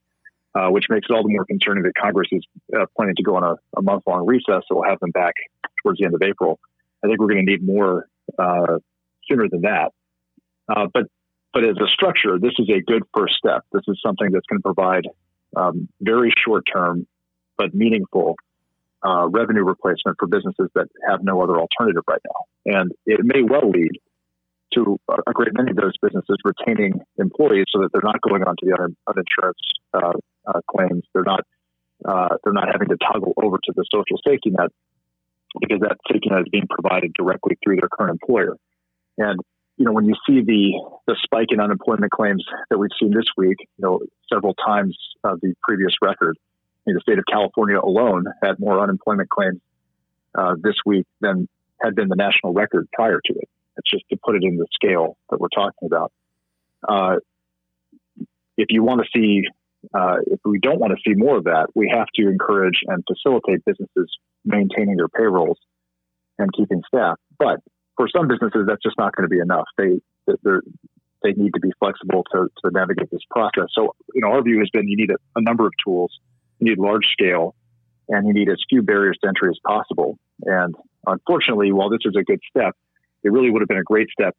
uh, 0.56 0.70
which 0.70 0.86
makes 0.90 1.08
it 1.10 1.14
all 1.14 1.24
the 1.24 1.30
more 1.30 1.46
concerning 1.46 1.84
that 1.84 1.94
Congress 1.96 2.28
is 2.32 2.44
uh, 2.76 2.86
planning 2.96 3.16
to 3.16 3.24
go 3.24 3.36
on 3.36 3.44
a, 3.44 3.56
a 3.78 3.82
month 3.82 4.04
long 4.08 4.26
recess. 4.26 4.64
So 4.68 4.76
we'll 4.76 4.90
have 4.90 5.00
them 5.00 5.12
back 5.12 5.34
towards 5.82 6.00
the 6.00 6.06
end 6.06 6.16
of 6.16 6.22
April. 6.22 6.60
I 7.04 7.08
think 7.08 7.20
we're 7.20 7.28
going 7.28 7.46
to 7.46 7.52
need 7.52 7.66
more 7.66 8.08
uh, 8.38 8.78
sooner 9.30 9.48
than 9.50 9.62
that. 9.62 9.92
Uh, 10.70 10.88
but 10.94 11.04
but 11.54 11.66
as 11.66 11.76
a 11.84 11.88
structure, 11.88 12.40
this 12.40 12.54
is 12.60 12.70
a 12.70 12.82
good 12.82 13.04
first 13.14 13.34
step. 13.36 13.64
This 13.74 13.84
is 13.90 14.00
something 14.06 14.32
that's 14.32 14.46
going 14.48 14.60
to 14.60 14.64
provide 14.64 15.06
um, 15.56 15.90
very 16.00 16.34
short 16.46 16.64
term 16.72 17.06
but 17.58 17.76
meaningful 17.76 18.36
uh, 19.06 19.28
revenue 19.28 19.64
replacement 19.64 20.18
for 20.20 20.28
businesses 20.28 20.70
that 20.76 20.88
have 21.08 21.24
no 21.24 21.42
other 21.42 21.58
alternative 21.58 22.04
right 22.08 22.22
now. 22.26 22.80
And 22.80 22.92
it 23.06 23.22
may 23.24 23.42
well 23.42 23.70
lead 23.70 23.92
to 24.74 24.98
a 25.10 25.34
great 25.34 25.54
many 25.54 25.72
of 25.72 25.78
those 25.78 25.94
businesses 26.02 26.38
retaining 26.44 27.02
employees 27.18 27.66
so 27.74 27.82
that 27.82 27.90
they're 27.92 28.02
not 28.04 28.22
going 28.22 28.44
on 28.44 28.56
to 28.60 28.66
the 28.66 28.78
un- 28.82 28.96
uninsurance 29.10 29.60
uh, 29.94 30.14
uh, 30.48 30.62
claims. 30.70 31.04
They're 31.14 31.24
not 31.24 31.42
uh, 32.06 32.38
they're 32.44 32.54
not 32.54 32.68
having 32.72 32.88
to 32.90 32.98
toggle 32.98 33.34
over 33.38 33.58
to 33.58 33.74
the 33.76 33.86
social 33.94 34.18
safety 34.26 34.50
net 34.50 34.70
because 35.60 35.82
that 35.82 35.98
safety 36.12 36.30
net 36.30 36.42
is 36.42 36.48
being 36.52 36.68
provided 36.70 37.12
directly 37.14 37.58
through 37.64 37.78
their 37.78 37.90
current 37.90 38.18
employer. 38.22 38.56
And 39.18 39.40
you 39.78 39.86
know 39.86 39.92
when 39.92 40.06
you 40.06 40.16
see 40.28 40.42
the 40.42 40.80
the 41.08 41.18
spike 41.24 41.48
in 41.52 41.60
unemployment 41.60 42.12
claims 42.12 42.46
that 42.70 42.78
we've 42.78 42.96
seen 43.00 43.12
this 43.12 43.28
week, 43.36 43.58
you 43.60 43.84
know 43.84 44.00
several 44.32 44.54
times 44.54 44.98
of 45.24 45.42
the 45.42 45.54
previous 45.64 45.94
record 46.02 46.38
the 46.86 47.00
state 47.02 47.20
of 47.20 47.26
California 47.30 47.80
alone 47.80 48.26
had 48.44 48.60
more 48.60 48.82
unemployment 48.82 49.30
claims 49.30 49.60
uh, 50.36 50.56
this 50.62 50.76
week 50.86 51.06
than 51.20 51.48
had 51.82 51.96
been 51.96 52.08
the 52.08 52.16
national 52.16 52.54
record 52.54 52.88
prior 52.94 53.20
to 53.26 53.34
it. 53.34 53.50
It's 53.78 53.90
just 53.90 54.04
to 54.10 54.18
put 54.24 54.36
it 54.36 54.44
in 54.44 54.58
the 54.58 54.68
scale 54.74 55.18
that 55.30 55.40
we're 55.40 55.50
talking 55.54 55.86
about. 55.86 56.12
Uh, 56.88 57.16
if 58.58 58.68
you 58.70 58.84
want 58.84 59.02
to 59.02 59.08
see, 59.16 59.44
uh, 59.94 60.18
if 60.28 60.40
we 60.46 60.60
don't 60.60 60.80
want 60.80 60.94
to 60.94 61.10
see 61.10 61.16
more 61.16 61.38
of 61.38 61.46
that, 61.46 61.68
we 61.74 61.92
have 61.94 62.08
to 62.16 62.28
encourage 62.28 62.82
and 62.88 63.04
facilitate 63.08 63.64
businesses 63.66 64.12
maintaining 64.46 64.98
their 64.98 65.08
payrolls 65.08 65.58
and 66.38 66.50
keeping 66.54 66.82
staff. 66.88 67.18
But 67.40 67.60
for 67.96 68.08
some 68.16 68.28
businesses, 68.28 68.66
that's 68.68 68.84
just 68.84 68.98
not 68.98 69.16
going 69.16 69.30
to 69.30 69.34
be 69.34 69.40
enough. 69.40 69.66
They 69.78 70.02
they 71.24 71.34
need 71.34 71.54
to 71.54 71.60
be 71.60 71.72
flexible 71.80 72.24
to, 72.32 72.48
to 72.64 72.72
navigate 72.72 73.10
this 73.12 73.22
process. 73.30 73.68
So, 73.74 73.96
you 74.14 74.22
know, 74.22 74.30
our 74.30 74.42
view 74.42 74.60
has 74.60 74.70
been 74.72 74.88
you 74.88 74.98
need 74.98 75.12
a, 75.12 75.18
a 75.36 75.42
number 75.42 75.66
of 75.66 75.74
tools. 75.84 76.12
You 76.62 76.70
need 76.70 76.78
large 76.78 77.06
scale, 77.12 77.56
and 78.08 78.28
you 78.28 78.34
need 78.34 78.50
as 78.50 78.58
few 78.70 78.82
barriers 78.84 79.18
to 79.24 79.28
entry 79.28 79.50
as 79.50 79.58
possible. 79.66 80.18
And 80.44 80.76
unfortunately, 81.06 81.72
while 81.72 81.90
this 81.90 82.02
is 82.06 82.16
a 82.18 82.24
good 82.24 82.40
step, 82.50 82.76
it 83.24 83.32
really 83.32 83.50
would 83.50 83.62
have 83.62 83.68
been 83.68 83.78
a 83.78 83.84
great 83.84 84.10
step 84.10 84.36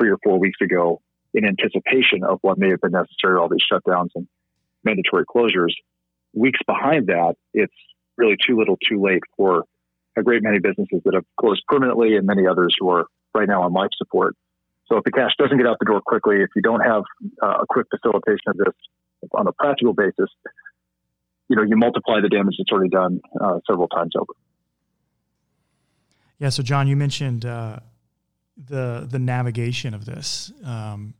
three 0.00 0.10
or 0.10 0.18
four 0.24 0.38
weeks 0.38 0.58
ago 0.62 1.02
in 1.34 1.44
anticipation 1.44 2.24
of 2.26 2.38
what 2.42 2.58
may 2.58 2.70
have 2.70 2.80
been 2.80 2.92
necessary, 2.92 3.38
all 3.38 3.48
these 3.48 3.64
shutdowns 3.70 4.08
and 4.14 4.26
mandatory 4.84 5.24
closures. 5.24 5.74
Weeks 6.32 6.60
behind 6.66 7.08
that, 7.08 7.34
it's 7.52 7.74
really 8.16 8.36
too 8.46 8.56
little 8.56 8.78
too 8.88 9.00
late 9.00 9.22
for 9.36 9.64
a 10.16 10.22
great 10.22 10.42
many 10.42 10.58
businesses 10.58 11.00
that 11.04 11.14
have 11.14 11.24
closed 11.38 11.62
permanently 11.68 12.16
and 12.16 12.26
many 12.26 12.46
others 12.46 12.74
who 12.78 12.88
are 12.90 13.06
right 13.34 13.48
now 13.48 13.62
on 13.62 13.72
life 13.72 13.90
support. 13.96 14.34
So 14.86 14.96
if 14.96 15.04
the 15.04 15.12
cash 15.12 15.30
doesn't 15.38 15.56
get 15.56 15.66
out 15.66 15.76
the 15.78 15.86
door 15.86 16.00
quickly, 16.04 16.42
if 16.42 16.50
you 16.56 16.62
don't 16.62 16.80
have 16.80 17.02
uh, 17.42 17.62
a 17.62 17.66
quick 17.68 17.86
facilitation 17.90 18.48
of 18.48 18.56
this 18.56 18.74
on 19.32 19.46
a 19.46 19.52
practical 19.52 19.94
basis, 19.94 20.28
you 21.50 21.56
know, 21.56 21.62
you 21.62 21.76
multiply 21.76 22.20
the 22.20 22.28
damage 22.28 22.54
that's 22.58 22.70
already 22.70 22.90
done 22.90 23.20
uh, 23.40 23.58
several 23.66 23.88
times 23.88 24.12
over. 24.16 24.32
Yeah. 26.38 26.48
So 26.48 26.62
John, 26.62 26.86
you 26.86 26.96
mentioned 26.96 27.44
uh, 27.44 27.80
the 28.56 29.06
the 29.10 29.18
navigation 29.18 29.92
of 29.92 30.04
this. 30.04 30.52
Um, 30.64 31.14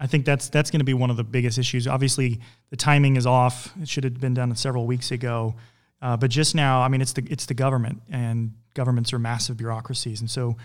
I 0.00 0.08
think 0.08 0.26
that's 0.26 0.48
that's 0.48 0.72
going 0.72 0.80
to 0.80 0.84
be 0.84 0.92
one 0.92 1.08
of 1.08 1.16
the 1.16 1.24
biggest 1.24 1.56
issues. 1.56 1.86
Obviously, 1.86 2.40
the 2.70 2.76
timing 2.76 3.14
is 3.14 3.26
off. 3.26 3.72
It 3.80 3.88
should 3.88 4.02
have 4.02 4.20
been 4.20 4.34
done 4.34 4.54
several 4.56 4.86
weeks 4.86 5.12
ago. 5.12 5.54
Uh, 6.02 6.16
but 6.16 6.30
just 6.30 6.54
now, 6.54 6.82
I 6.82 6.88
mean, 6.88 7.00
it's 7.00 7.12
the 7.12 7.24
it's 7.30 7.46
the 7.46 7.54
government, 7.54 8.02
and 8.10 8.52
governments 8.74 9.12
are 9.12 9.20
massive 9.20 9.56
bureaucracies, 9.56 10.20
and 10.20 10.28
so 10.28 10.56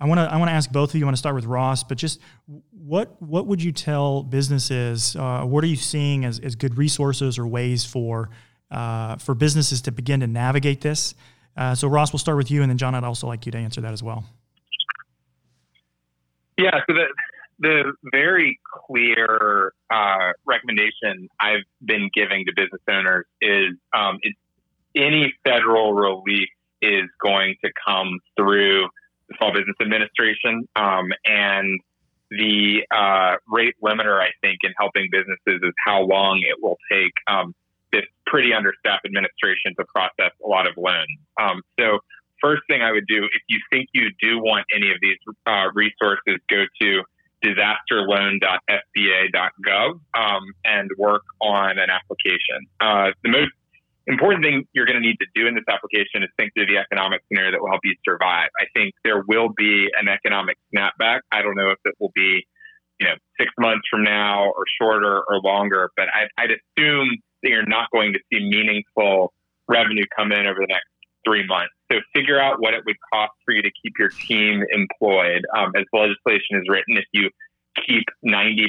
I 0.00 0.06
want 0.06 0.18
to 0.18 0.24
I 0.24 0.36
want 0.36 0.48
to 0.48 0.52
ask 0.52 0.70
both 0.70 0.90
of 0.90 0.96
you. 0.96 1.04
I 1.04 1.06
want 1.06 1.16
to 1.16 1.18
start 1.20 1.36
with 1.36 1.46
Ross, 1.46 1.84
but 1.84 1.96
just 1.96 2.20
what 2.72 3.22
what 3.22 3.46
would 3.46 3.62
you 3.62 3.70
tell 3.70 4.24
businesses? 4.24 5.14
Uh, 5.14 5.44
what 5.44 5.62
are 5.62 5.68
you 5.68 5.76
seeing 5.76 6.24
as, 6.24 6.40
as 6.40 6.56
good 6.56 6.76
resources 6.76 7.38
or 7.38 7.46
ways 7.46 7.84
for 7.84 8.30
uh, 8.74 9.16
for 9.16 9.34
businesses 9.34 9.80
to 9.82 9.92
begin 9.92 10.20
to 10.20 10.26
navigate 10.26 10.80
this? 10.80 11.14
Uh, 11.56 11.74
so 11.74 11.88
Ross, 11.88 12.12
we'll 12.12 12.18
start 12.18 12.36
with 12.36 12.50
you, 12.50 12.62
and 12.62 12.70
then 12.70 12.78
John, 12.78 12.94
I'd 12.94 13.04
also 13.04 13.26
like 13.26 13.46
you 13.46 13.52
to 13.52 13.58
answer 13.58 13.80
that 13.80 13.92
as 13.92 14.02
well. 14.02 14.24
Yeah. 16.58 16.80
So 16.86 16.94
the 16.94 17.06
the 17.60 17.92
very 18.10 18.58
clear 18.86 19.72
uh, 19.90 20.32
recommendation 20.44 21.28
I've 21.40 21.62
been 21.84 22.10
giving 22.12 22.44
to 22.46 22.52
business 22.54 22.82
owners 22.88 23.26
is 23.40 23.76
um, 23.92 24.18
any 24.96 25.32
federal 25.44 25.94
relief 25.94 26.48
is 26.82 27.04
going 27.22 27.54
to 27.64 27.70
come 27.86 28.18
through 28.36 28.88
the 29.28 29.34
Small 29.38 29.52
Business 29.52 29.76
Administration. 29.80 30.68
Um, 30.74 31.12
and 31.24 31.80
the 32.30 32.82
uh, 32.90 33.36
rate 33.48 33.74
limiter, 33.82 34.20
I 34.20 34.30
think, 34.40 34.58
in 34.62 34.72
helping 34.78 35.08
businesses 35.10 35.60
is 35.62 35.72
how 35.86 36.02
long 36.02 36.42
it 36.42 36.56
will 36.60 36.78
take 36.90 37.12
um, 37.28 37.54
this 37.94 38.04
pretty 38.26 38.52
understaffed 38.52 39.06
administration 39.06 39.78
to 39.78 39.84
process 39.94 40.34
a 40.44 40.48
lot 40.48 40.66
of 40.66 40.74
loans. 40.76 41.06
Um, 41.40 41.62
so, 41.78 42.00
first 42.42 42.62
thing 42.68 42.82
I 42.82 42.90
would 42.90 43.06
do, 43.06 43.24
if 43.24 43.42
you 43.48 43.60
think 43.70 43.88
you 43.94 44.10
do 44.20 44.38
want 44.38 44.66
any 44.74 44.90
of 44.90 44.98
these 45.00 45.18
uh, 45.46 45.70
resources, 45.72 46.42
go 46.50 46.64
to 46.82 47.02
disasterloan.sba.gov 47.44 50.00
um, 50.14 50.42
and 50.64 50.90
work 50.98 51.22
on 51.40 51.78
an 51.78 51.90
application. 51.90 52.66
Uh, 52.80 53.10
the 53.22 53.30
most 53.30 53.52
important 54.06 54.44
thing 54.44 54.66
you're 54.72 54.86
going 54.86 55.00
to 55.00 55.06
need 55.06 55.18
to 55.20 55.26
do 55.34 55.46
in 55.46 55.54
this 55.54 55.64
application 55.68 56.22
is 56.22 56.30
think 56.38 56.54
through 56.54 56.64
the 56.66 56.78
economic 56.78 57.20
scenario 57.28 57.52
that 57.52 57.60
will 57.60 57.70
help 57.70 57.82
you 57.84 57.94
survive. 58.04 58.48
I 58.58 58.64
think 58.74 58.94
there 59.04 59.22
will 59.26 59.50
be 59.56 59.90
an 59.98 60.08
economic 60.08 60.56
snapback. 60.74 61.20
I 61.32 61.42
don't 61.42 61.56
know 61.56 61.70
if 61.70 61.78
it 61.84 61.94
will 62.00 62.12
be, 62.14 62.46
you 63.00 63.06
know, 63.06 63.14
six 63.38 63.52
months 63.58 63.86
from 63.90 64.04
now 64.04 64.50
or 64.50 64.64
shorter 64.80 65.22
or 65.28 65.40
longer, 65.42 65.90
but 65.96 66.06
I'd, 66.08 66.28
I'd 66.38 66.50
assume 66.50 67.18
that 67.44 67.50
you're 67.50 67.66
not 67.66 67.90
going 67.92 68.12
to 68.12 68.18
see 68.32 68.40
meaningful 68.40 69.32
revenue 69.68 70.04
come 70.16 70.32
in 70.32 70.46
over 70.46 70.58
the 70.60 70.66
next 70.68 70.88
three 71.24 71.46
months. 71.46 71.72
So 71.90 71.98
figure 72.14 72.40
out 72.40 72.60
what 72.60 72.74
it 72.74 72.82
would 72.84 72.96
cost 73.12 73.32
for 73.44 73.54
you 73.54 73.62
to 73.62 73.70
keep 73.82 73.94
your 73.98 74.10
team 74.10 74.62
employed. 74.70 75.42
Um, 75.56 75.72
as 75.76 75.84
the 75.92 75.98
legislation 75.98 76.60
is 76.60 76.68
written, 76.68 76.96
if 76.96 77.06
you 77.12 77.30
keep 77.86 78.04
90% 78.24 78.68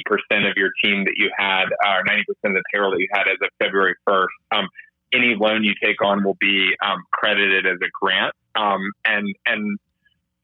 of 0.50 0.56
your 0.56 0.70
team 0.82 1.04
that 1.04 1.14
you 1.16 1.30
had, 1.36 1.64
or 1.84 2.04
90% 2.04 2.20
of 2.20 2.54
the 2.54 2.62
payroll 2.72 2.90
that 2.92 2.98
you 2.98 3.08
had 3.12 3.28
as 3.28 3.36
of 3.42 3.48
February 3.58 3.94
1st, 4.08 4.26
um, 4.52 4.68
any 5.12 5.34
loan 5.38 5.64
you 5.64 5.72
take 5.82 6.02
on 6.04 6.24
will 6.24 6.36
be 6.40 6.74
um, 6.84 7.02
credited 7.12 7.66
as 7.66 7.76
a 7.82 7.90
grant 8.00 8.34
um, 8.56 8.80
and 9.04 9.26
and 9.46 9.78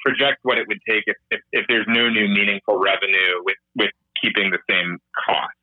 project 0.00 0.38
what 0.42 0.58
it 0.58 0.66
would 0.68 0.80
take 0.88 1.04
if, 1.06 1.16
if, 1.30 1.40
if, 1.52 1.64
there's 1.68 1.86
no 1.88 2.08
new 2.08 2.26
meaningful 2.26 2.76
revenue 2.76 3.38
with, 3.44 3.56
with 3.76 3.90
keeping 4.20 4.50
the 4.50 4.58
same 4.68 4.98
cost. 5.24 5.54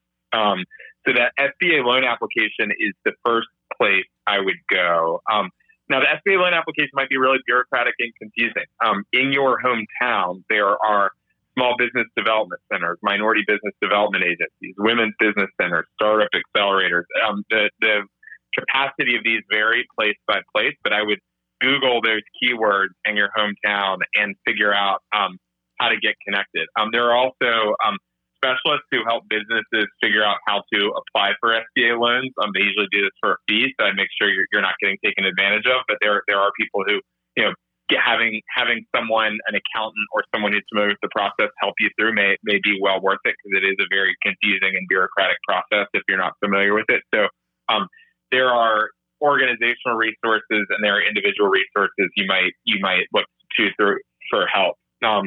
So 1.10 1.14
that 1.18 1.34
SBA 1.40 1.84
loan 1.84 2.04
application 2.04 2.70
is 2.78 2.94
the 3.04 3.14
first 3.26 3.48
place 3.82 4.06
I 4.28 4.40
would 4.40 4.62
go. 4.70 5.22
Um, 5.32 5.50
now, 5.90 6.02
the 6.02 6.06
SBA 6.06 6.38
loan 6.38 6.54
application 6.54 6.92
might 6.94 7.10
be 7.10 7.18
really 7.18 7.40
bureaucratic 7.48 7.96
and 7.98 8.14
confusing. 8.22 8.70
Um, 8.86 9.04
in 9.12 9.34
your 9.34 9.58
hometown, 9.58 10.44
there 10.50 10.70
are 10.70 11.10
small 11.58 11.74
business 11.80 12.06
development 12.16 12.62
centers, 12.72 13.00
minority 13.02 13.44
business 13.48 13.74
development 13.82 14.24
agencies, 14.24 14.76
women's 14.78 15.16
business 15.18 15.50
centers, 15.60 15.88
startup 16.00 16.30
accelerators. 16.30 17.10
Um, 17.28 17.44
the, 17.50 17.72
the 17.82 18.06
capacity 18.54 19.16
of 19.16 19.24
these 19.24 19.42
vary 19.50 19.88
place 19.98 20.18
by 20.28 20.42
place, 20.56 20.76
but 20.84 20.94
I 20.94 21.02
would 21.02 21.20
Google 21.60 22.02
those 22.04 22.22
keywords 22.38 22.94
in 23.06 23.18
your 23.18 23.30
hometown 23.36 23.98
and 24.14 24.36
figure 24.46 24.74
out 24.74 25.02
um, 25.12 25.40
how 25.80 25.90
to 25.90 25.98
get 25.98 26.14
connected. 26.24 26.68
Um, 26.80 26.90
there 26.92 27.10
are 27.10 27.18
also 27.18 27.74
um, 27.84 27.98
specialists 28.40 28.88
who 28.92 29.04
help 29.04 29.28
businesses 29.28 29.86
figure 30.00 30.24
out 30.24 30.40
how 30.48 30.64
to 30.72 30.80
apply 30.96 31.36
for 31.40 31.52
SBA 31.52 32.00
loans. 32.00 32.32
Um, 32.42 32.56
they 32.56 32.64
usually 32.64 32.88
do 32.92 33.04
this 33.04 33.16
for 33.20 33.36
a 33.36 33.40
fee, 33.48 33.76
so 33.80 33.86
I 33.86 33.92
make 33.94 34.08
sure 34.16 34.32
you're, 34.32 34.48
you're, 34.52 34.64
not 34.64 34.80
getting 34.82 34.98
taken 35.04 35.28
advantage 35.28 35.68
of. 35.68 35.84
But 35.88 35.98
there 36.02 36.24
there 36.28 36.40
are 36.40 36.52
people 36.56 36.84
who 36.88 37.04
you 37.36 37.44
know 37.44 37.54
having 37.98 38.42
having 38.56 38.86
someone, 38.96 39.38
an 39.48 39.56
accountant 39.60 40.08
or 40.14 40.24
someone 40.34 40.54
who's 40.54 40.64
familiar 40.72 40.96
with 40.96 41.04
the 41.04 41.12
process, 41.12 41.52
help 41.60 41.76
you 41.80 41.90
through 42.00 42.16
may 42.16 42.38
may 42.44 42.60
be 42.64 42.80
well 42.82 43.02
worth 43.02 43.20
it 43.26 43.36
because 43.36 43.60
it 43.60 43.66
is 43.68 43.76
a 43.80 43.88
very 43.92 44.16
confusing 44.24 44.72
and 44.76 44.88
bureaucratic 44.88 45.38
process 45.48 45.88
if 45.94 46.04
you're 46.08 46.22
not 46.22 46.34
familiar 46.40 46.74
with 46.74 46.88
it. 46.90 47.02
So 47.14 47.28
um, 47.68 47.88
there 48.32 48.50
are 48.50 48.90
organizational 49.22 49.98
resources 49.98 50.64
and 50.70 50.80
there 50.82 50.96
are 50.96 51.04
individual 51.04 51.50
resources 51.50 52.08
you 52.16 52.26
might 52.28 52.54
you 52.64 52.80
might 52.80 53.06
look 53.14 53.26
to 53.58 53.68
through 53.76 54.00
for 54.30 54.46
help. 54.48 54.76
Um, 55.04 55.26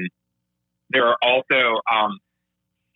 there 0.91 1.07
are 1.07 1.17
also 1.23 1.81
um, 1.93 2.19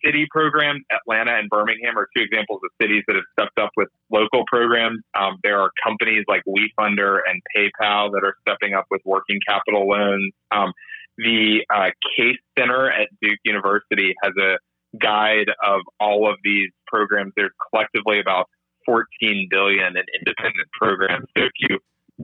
city 0.03 0.27
programs. 0.29 0.81
Atlanta 0.91 1.37
and 1.37 1.49
Birmingham 1.49 1.97
are 1.97 2.07
two 2.15 2.23
examples 2.23 2.61
of 2.63 2.69
cities 2.81 3.03
that 3.07 3.15
have 3.15 3.25
stepped 3.39 3.57
up 3.59 3.71
with 3.77 3.89
local 4.11 4.43
programs. 4.47 5.01
Um, 5.17 5.37
there 5.43 5.59
are 5.59 5.71
companies 5.83 6.25
like 6.27 6.43
WeFunder 6.47 7.19
and 7.27 7.41
PayPal 7.55 8.11
that 8.11 8.21
are 8.23 8.35
stepping 8.41 8.73
up 8.73 8.85
with 8.89 9.01
working 9.05 9.39
capital 9.47 9.87
loans. 9.87 10.33
Um, 10.51 10.73
the 11.17 11.65
uh, 11.73 11.89
Case 12.15 12.37
Center 12.57 12.89
at 12.91 13.07
Duke 13.21 13.39
University 13.43 14.13
has 14.23 14.33
a 14.39 14.57
guide 14.99 15.49
of 15.63 15.81
all 15.99 16.29
of 16.29 16.37
these 16.43 16.69
programs. 16.87 17.33
There's 17.35 17.51
collectively 17.69 18.19
about 18.19 18.49
14 18.85 19.47
billion 19.49 19.97
in 19.97 20.03
independent 20.19 20.67
programs. 20.79 21.27
So 21.37 21.43
if 21.43 21.51
you 21.59 21.79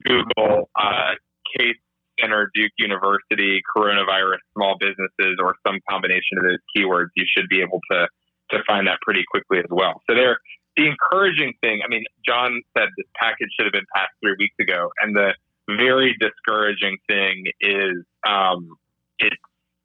Google 0.06 0.70
uh, 0.80 1.12
Case 1.58 1.78
Center, 2.20 2.50
Duke 2.54 2.72
University, 2.78 3.62
coronavirus, 3.76 4.40
small 4.54 4.78
businesses, 4.80 5.38
or 5.40 5.56
some 5.66 5.80
combination 5.90 6.38
of 6.38 6.44
those 6.44 6.60
keywords, 6.76 7.08
you 7.16 7.26
should 7.28 7.50
be 7.50 7.62
able 7.62 7.80
to 7.92 8.08
to 8.52 8.60
find 8.68 8.88
that 8.88 9.00
pretty 9.02 9.24
quickly 9.32 9.60
as 9.60 9.70
well. 9.70 10.02
So 10.08 10.16
there, 10.16 10.38
the 10.76 10.88
encouraging 10.88 11.54
thing. 11.62 11.82
I 11.84 11.88
mean, 11.88 12.04
John 12.26 12.62
said 12.78 12.90
this 12.98 13.08
package 13.16 13.50
should 13.58 13.66
have 13.66 13.74
been 13.74 13.88
passed 13.96 14.12
three 14.22 14.36
weeks 14.38 14.56
ago, 14.60 14.90
and 15.02 15.16
the 15.16 15.34
very 15.68 16.16
discouraging 16.20 16.98
thing 17.08 17.46
is 17.62 18.04
um, 18.28 18.76
it, 19.20 19.34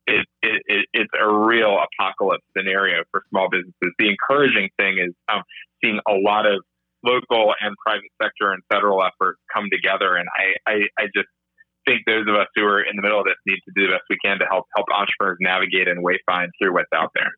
it, 0.06 0.26
it, 0.42 0.86
it's 0.92 1.12
a 1.18 1.32
real 1.32 1.78
apocalypse 1.78 2.44
scenario 2.56 3.04
for 3.10 3.22
small 3.30 3.48
businesses. 3.50 3.94
The 3.98 4.08
encouraging 4.08 4.70
thing 4.76 4.98
is 4.98 5.14
um, 5.28 5.42
seeing 5.82 6.00
a 6.08 6.14
lot 6.14 6.46
of 6.46 6.64
local 7.04 7.54
and 7.60 7.76
private 7.84 8.10
sector 8.20 8.52
and 8.52 8.62
federal 8.70 9.02
efforts 9.04 9.38
come 9.54 9.68
together. 9.70 10.16
And 10.16 10.28
I, 10.36 10.70
I, 10.70 10.74
I 10.98 11.06
just 11.14 11.28
think 11.88 12.02
those 12.06 12.28
of 12.28 12.34
us 12.34 12.46
who 12.54 12.64
are 12.64 12.82
in 12.82 12.96
the 12.96 13.02
middle 13.02 13.18
of 13.18 13.24
this 13.24 13.36
need 13.46 13.60
to 13.64 13.72
do 13.74 13.86
the 13.86 13.92
best 13.92 14.04
we 14.10 14.18
can 14.22 14.38
to 14.38 14.44
help 14.44 14.66
help 14.76 14.86
entrepreneurs 14.92 15.38
navigate 15.40 15.88
and 15.88 16.04
wayfind 16.04 16.48
through 16.60 16.74
what's 16.74 16.92
out 16.94 17.10
there. 17.14 17.32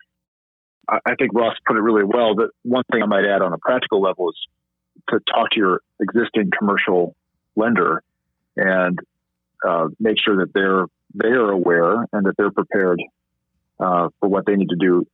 I 0.88 1.14
think 1.14 1.30
Ross 1.32 1.54
put 1.66 1.76
it 1.76 1.80
really 1.80 2.02
well. 2.02 2.34
That 2.34 2.50
one 2.62 2.82
thing 2.90 3.02
I 3.02 3.06
might 3.06 3.24
add 3.24 3.42
on 3.42 3.52
a 3.52 3.58
practical 3.58 4.00
level 4.00 4.30
is 4.30 4.36
to 5.10 5.20
talk 5.32 5.50
to 5.50 5.56
your 5.56 5.80
existing 6.00 6.50
commercial 6.58 7.14
lender 7.54 8.02
and 8.56 8.98
uh, 9.66 9.88
make 10.00 10.16
sure 10.18 10.38
that 10.38 10.52
they're 10.52 10.86
they 11.14 11.28
are 11.28 11.50
aware 11.50 12.06
and 12.12 12.26
that 12.26 12.34
they're 12.36 12.50
prepared 12.50 13.00
uh, 13.78 14.08
for 14.18 14.28
what 14.28 14.46
they 14.46 14.56
need 14.56 14.70
to 14.70 14.76
do. 14.80 15.06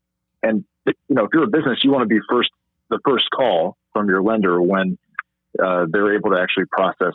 And 0.43 0.65
you 0.87 0.95
know, 1.11 1.25
if 1.25 1.31
you're 1.35 1.45
a 1.45 1.49
business, 1.49 1.81
you 1.83 1.91
want 1.91 2.03
to 2.03 2.09
be 2.09 2.21
first 2.31 2.51
the 2.89 3.01
first 3.05 3.29
call 3.35 3.77
from 3.93 4.09
your 4.09 4.23
lender 4.23 4.61
when 4.63 4.97
uh, 5.63 5.87
they're 5.91 6.15
able 6.15 6.31
to 6.31 6.41
actually 6.41 6.65
process 6.71 7.15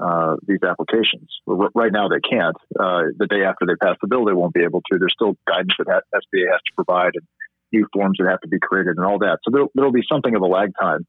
uh, 0.00 0.36
these 0.46 0.62
applications. 0.62 1.28
Right 1.46 1.92
now, 1.92 2.08
they 2.08 2.20
can't. 2.20 2.56
Uh, 2.78 3.12
the 3.18 3.26
day 3.28 3.44
after 3.44 3.66
they 3.66 3.74
pass 3.76 3.96
the 4.00 4.08
bill, 4.08 4.24
they 4.24 4.32
won't 4.32 4.54
be 4.54 4.62
able 4.62 4.80
to. 4.90 4.98
There's 4.98 5.12
still 5.12 5.36
guidance 5.46 5.74
that 5.78 6.04
SBA 6.14 6.50
has 6.50 6.60
to 6.66 6.72
provide 6.74 7.12
and 7.14 7.26
new 7.72 7.86
forms 7.92 8.18
that 8.18 8.28
have 8.28 8.40
to 8.40 8.48
be 8.48 8.58
created 8.58 8.96
and 8.96 9.06
all 9.06 9.18
that. 9.18 9.38
So 9.44 9.50
there, 9.52 9.66
there'll 9.74 9.92
be 9.92 10.04
something 10.10 10.34
of 10.34 10.42
a 10.42 10.46
lag 10.46 10.72
time. 10.80 11.06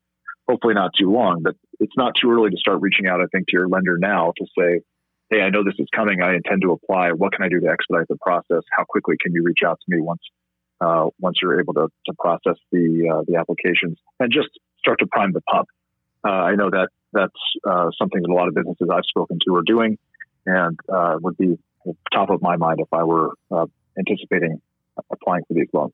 Hopefully, 0.50 0.74
not 0.74 0.92
too 0.98 1.12
long, 1.12 1.42
but 1.44 1.56
it's 1.80 1.96
not 1.96 2.14
too 2.20 2.32
early 2.32 2.50
to 2.50 2.58
start 2.58 2.82
reaching 2.82 3.08
out. 3.08 3.22
I 3.22 3.26
think 3.32 3.48
to 3.48 3.54
your 3.54 3.70
lender 3.70 3.98
now 3.98 4.34
to 4.38 4.46
say, 4.58 4.82
"Hey, 5.30 5.42
I 5.42 5.50
know 5.50 5.64
this 5.64 5.76
is 5.80 5.88
coming. 5.96 6.22
I 6.22 6.36
intend 6.36 6.62
to 6.64 6.72
apply. 6.72 7.12
What 7.12 7.32
can 7.32 7.46
I 7.46 7.50
do 7.50 7.60
to 7.62 7.68
expedite 7.68 8.08
the 8.10 8.18
process? 8.22 8.64
How 8.76 8.84
quickly 8.84 9.16
can 9.22 9.34
you 9.34 9.44
reach 9.44 9.60
out 9.66 9.80
to 9.80 9.96
me 9.96 10.02
once 10.02 10.22
uh, 10.82 11.10
once 11.20 11.38
you're 11.42 11.60
able 11.62 11.74
to, 11.76 11.88
to 12.08 12.14
process 12.20 12.58
the 12.72 13.10
uh, 13.14 13.24
the 13.28 13.38
applications 13.38 13.98
and 14.20 14.32
just 14.32 14.50
start 14.80 15.00
to 15.00 15.08
prime 15.08 15.32
the 15.32 15.42
pump?" 15.42 15.68
Uh, 16.26 16.30
I 16.30 16.56
know 16.56 16.70
that 16.70 16.90
that's 17.14 17.34
uh, 17.68 17.90
something 17.98 18.22
that 18.22 18.30
a 18.30 18.34
lot 18.34 18.48
of 18.48 18.56
businesses 18.56 18.88
I've 18.92 19.06
spoken 19.08 19.40
to 19.48 19.56
are 19.56 19.64
doing, 19.64 19.98
and 20.46 20.80
uh, 20.92 21.18
would 21.22 21.38
be 21.38 21.58
top 22.14 22.30
of 22.30 22.42
my 22.42 22.58
mind 22.58 22.80
if 22.80 22.88
I 22.92 23.04
were 23.04 23.32
uh, 23.52 23.66
anticipating 23.98 24.62
applying 25.12 25.44
for 25.48 25.54
these 25.54 25.68
loans. 25.74 25.94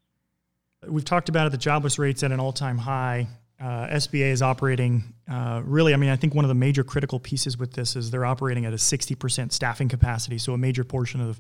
We've 0.88 1.05
talked 1.05 1.29
about 1.29 1.47
it. 1.47 1.51
The 1.51 1.57
jobless 1.57 1.97
rate's 1.97 2.24
at 2.24 2.31
an 2.31 2.39
all-time 2.39 2.77
high. 2.77 3.27
Uh, 3.59 3.88
SBA 3.88 4.31
is 4.31 4.41
operating 4.41 5.15
uh, 5.29 5.62
really. 5.65 5.93
I 5.93 5.97
mean, 5.97 6.12
I 6.12 6.15
think 6.15 6.36
one 6.36 6.45
of 6.45 6.50
the 6.50 6.55
major 6.55 6.83
critical 6.83 7.19
pieces 7.19 7.57
with 7.57 7.74
this 7.74 7.95
is 7.95 8.12
they're 8.12 8.25
operating 8.25 8.65
at 8.65 8.74
a 8.74 8.77
60% 8.77 9.51
staffing 9.51 9.89
capacity. 9.89 10.38
So 10.38 10.53
a 10.53 10.57
major 10.57 10.83
portion 10.83 11.21
of 11.21 11.39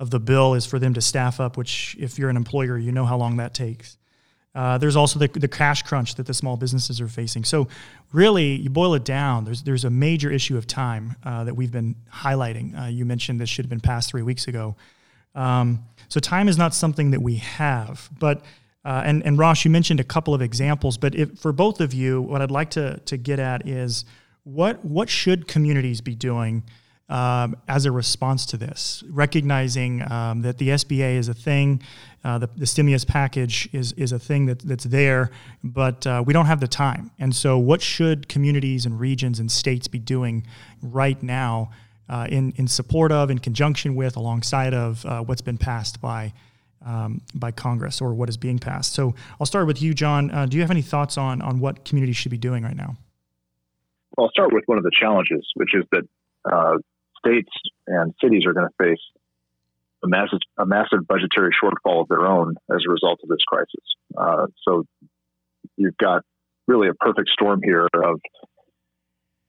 of 0.00 0.10
the 0.10 0.18
bill 0.18 0.54
is 0.54 0.66
for 0.66 0.78
them 0.78 0.94
to 0.94 1.00
staff 1.00 1.38
up. 1.38 1.56
Which, 1.56 1.96
if 2.00 2.18
you're 2.18 2.30
an 2.30 2.36
employer, 2.36 2.78
you 2.78 2.90
know 2.90 3.04
how 3.04 3.18
long 3.18 3.36
that 3.36 3.52
takes. 3.52 3.98
Uh, 4.54 4.76
there's 4.76 4.96
also 4.96 5.18
the, 5.18 5.28
the 5.28 5.48
cash 5.48 5.82
crunch 5.82 6.16
that 6.16 6.26
the 6.26 6.34
small 6.34 6.56
businesses 6.56 7.00
are 7.00 7.08
facing. 7.08 7.42
So, 7.42 7.68
really, 8.12 8.56
you 8.56 8.68
boil 8.68 8.94
it 8.94 9.04
down. 9.04 9.44
There's 9.44 9.62
there's 9.62 9.84
a 9.84 9.90
major 9.90 10.30
issue 10.30 10.58
of 10.58 10.66
time 10.66 11.16
uh, 11.24 11.44
that 11.44 11.54
we've 11.54 11.72
been 11.72 11.96
highlighting. 12.12 12.78
Uh, 12.78 12.86
you 12.88 13.06
mentioned 13.06 13.40
this 13.40 13.48
should 13.48 13.64
have 13.64 13.70
been 13.70 13.80
passed 13.80 14.10
three 14.10 14.22
weeks 14.22 14.48
ago. 14.48 14.76
Um, 15.34 15.84
so, 16.08 16.20
time 16.20 16.48
is 16.48 16.58
not 16.58 16.74
something 16.74 17.12
that 17.12 17.22
we 17.22 17.36
have. 17.36 18.10
But 18.18 18.44
uh, 18.84 19.02
and 19.04 19.24
and 19.24 19.38
Ross, 19.38 19.64
you 19.64 19.70
mentioned 19.70 20.00
a 20.00 20.04
couple 20.04 20.34
of 20.34 20.42
examples. 20.42 20.98
But 20.98 21.14
if, 21.14 21.38
for 21.38 21.52
both 21.52 21.80
of 21.80 21.94
you, 21.94 22.20
what 22.20 22.42
I'd 22.42 22.50
like 22.50 22.70
to 22.70 22.98
to 23.06 23.16
get 23.16 23.38
at 23.38 23.66
is 23.66 24.04
what 24.44 24.84
what 24.84 25.08
should 25.08 25.48
communities 25.48 26.02
be 26.02 26.14
doing 26.14 26.64
um, 27.08 27.56
as 27.68 27.84
a 27.84 27.92
response 27.92 28.46
to 28.46 28.56
this, 28.56 29.02
recognizing 29.10 30.10
um, 30.10 30.42
that 30.42 30.58
the 30.58 30.68
SBA 30.68 31.16
is 31.16 31.28
a 31.28 31.34
thing, 31.34 31.82
uh, 32.24 32.38
the, 32.38 32.48
the, 32.56 32.66
stimulus 32.66 33.04
package 33.04 33.68
is, 33.72 33.92
is 33.92 34.12
a 34.12 34.18
thing 34.18 34.46
that, 34.46 34.60
that's 34.60 34.84
there, 34.84 35.30
but 35.64 36.06
uh, 36.06 36.22
we 36.24 36.32
don't 36.32 36.46
have 36.46 36.60
the 36.60 36.68
time. 36.68 37.10
And 37.18 37.34
so, 37.34 37.58
what 37.58 37.82
should 37.82 38.28
communities 38.28 38.86
and 38.86 38.98
regions 38.98 39.40
and 39.40 39.50
states 39.50 39.88
be 39.88 39.98
doing 39.98 40.46
right 40.80 41.20
now 41.22 41.70
uh, 42.08 42.28
in, 42.30 42.52
in 42.56 42.68
support 42.68 43.10
of, 43.10 43.30
in 43.30 43.38
conjunction 43.38 43.94
with, 43.94 44.16
alongside 44.16 44.72
of 44.72 45.04
uh, 45.04 45.20
what's 45.22 45.42
been 45.42 45.58
passed 45.58 46.00
by? 46.00 46.32
Um, 46.84 47.20
by 47.32 47.52
Congress 47.52 48.00
or 48.00 48.12
what 48.12 48.28
is 48.28 48.36
being 48.36 48.58
passed. 48.58 48.92
So 48.92 49.14
I'll 49.38 49.46
start 49.46 49.68
with 49.68 49.80
you, 49.80 49.94
John. 49.94 50.32
Uh, 50.32 50.46
do 50.46 50.56
you 50.56 50.62
have 50.64 50.70
any 50.72 50.82
thoughts 50.82 51.16
on 51.16 51.40
on 51.40 51.60
what 51.60 51.84
communities 51.84 52.16
should 52.16 52.32
be 52.32 52.38
doing 52.38 52.64
right 52.64 52.74
now? 52.74 52.96
Well, 54.16 54.26
I'll 54.26 54.32
start 54.32 54.52
with 54.52 54.64
one 54.66 54.78
of 54.78 54.82
the 54.82 54.90
challenges, 54.90 55.46
which 55.54 55.76
is 55.76 55.84
that 55.92 56.02
uh, 56.44 56.78
states 57.24 57.50
and 57.86 58.14
cities 58.22 58.44
are 58.46 58.52
going 58.52 58.68
to 58.68 58.84
face 58.84 59.00
a 60.04 60.08
massive, 60.08 60.40
a 60.58 60.66
massive 60.66 61.06
budgetary 61.06 61.52
shortfall 61.62 62.02
of 62.02 62.08
their 62.08 62.26
own 62.26 62.56
as 62.70 62.82
a 62.86 62.90
result 62.90 63.20
of 63.22 63.28
this 63.28 63.42
crisis. 63.46 63.84
Uh, 64.16 64.46
so 64.66 64.84
you've 65.76 65.96
got 65.96 66.22
really 66.66 66.88
a 66.88 66.94
perfect 66.94 67.28
storm 67.30 67.60
here 67.62 67.88
of 67.94 68.20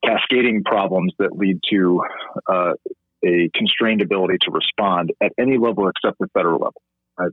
cascading 0.06 0.64
problems 0.64 1.14
that 1.20 1.36
lead 1.36 1.60
to 1.72 2.02
uh, 2.48 2.74
a 3.26 3.50
constrained 3.56 4.02
ability 4.02 4.38
to 4.42 4.52
respond 4.52 5.12
at 5.22 5.32
any 5.40 5.58
level 5.58 5.88
except 5.88 6.20
the 6.20 6.28
federal 6.34 6.60
level, 6.60 6.82
right? 7.18 7.32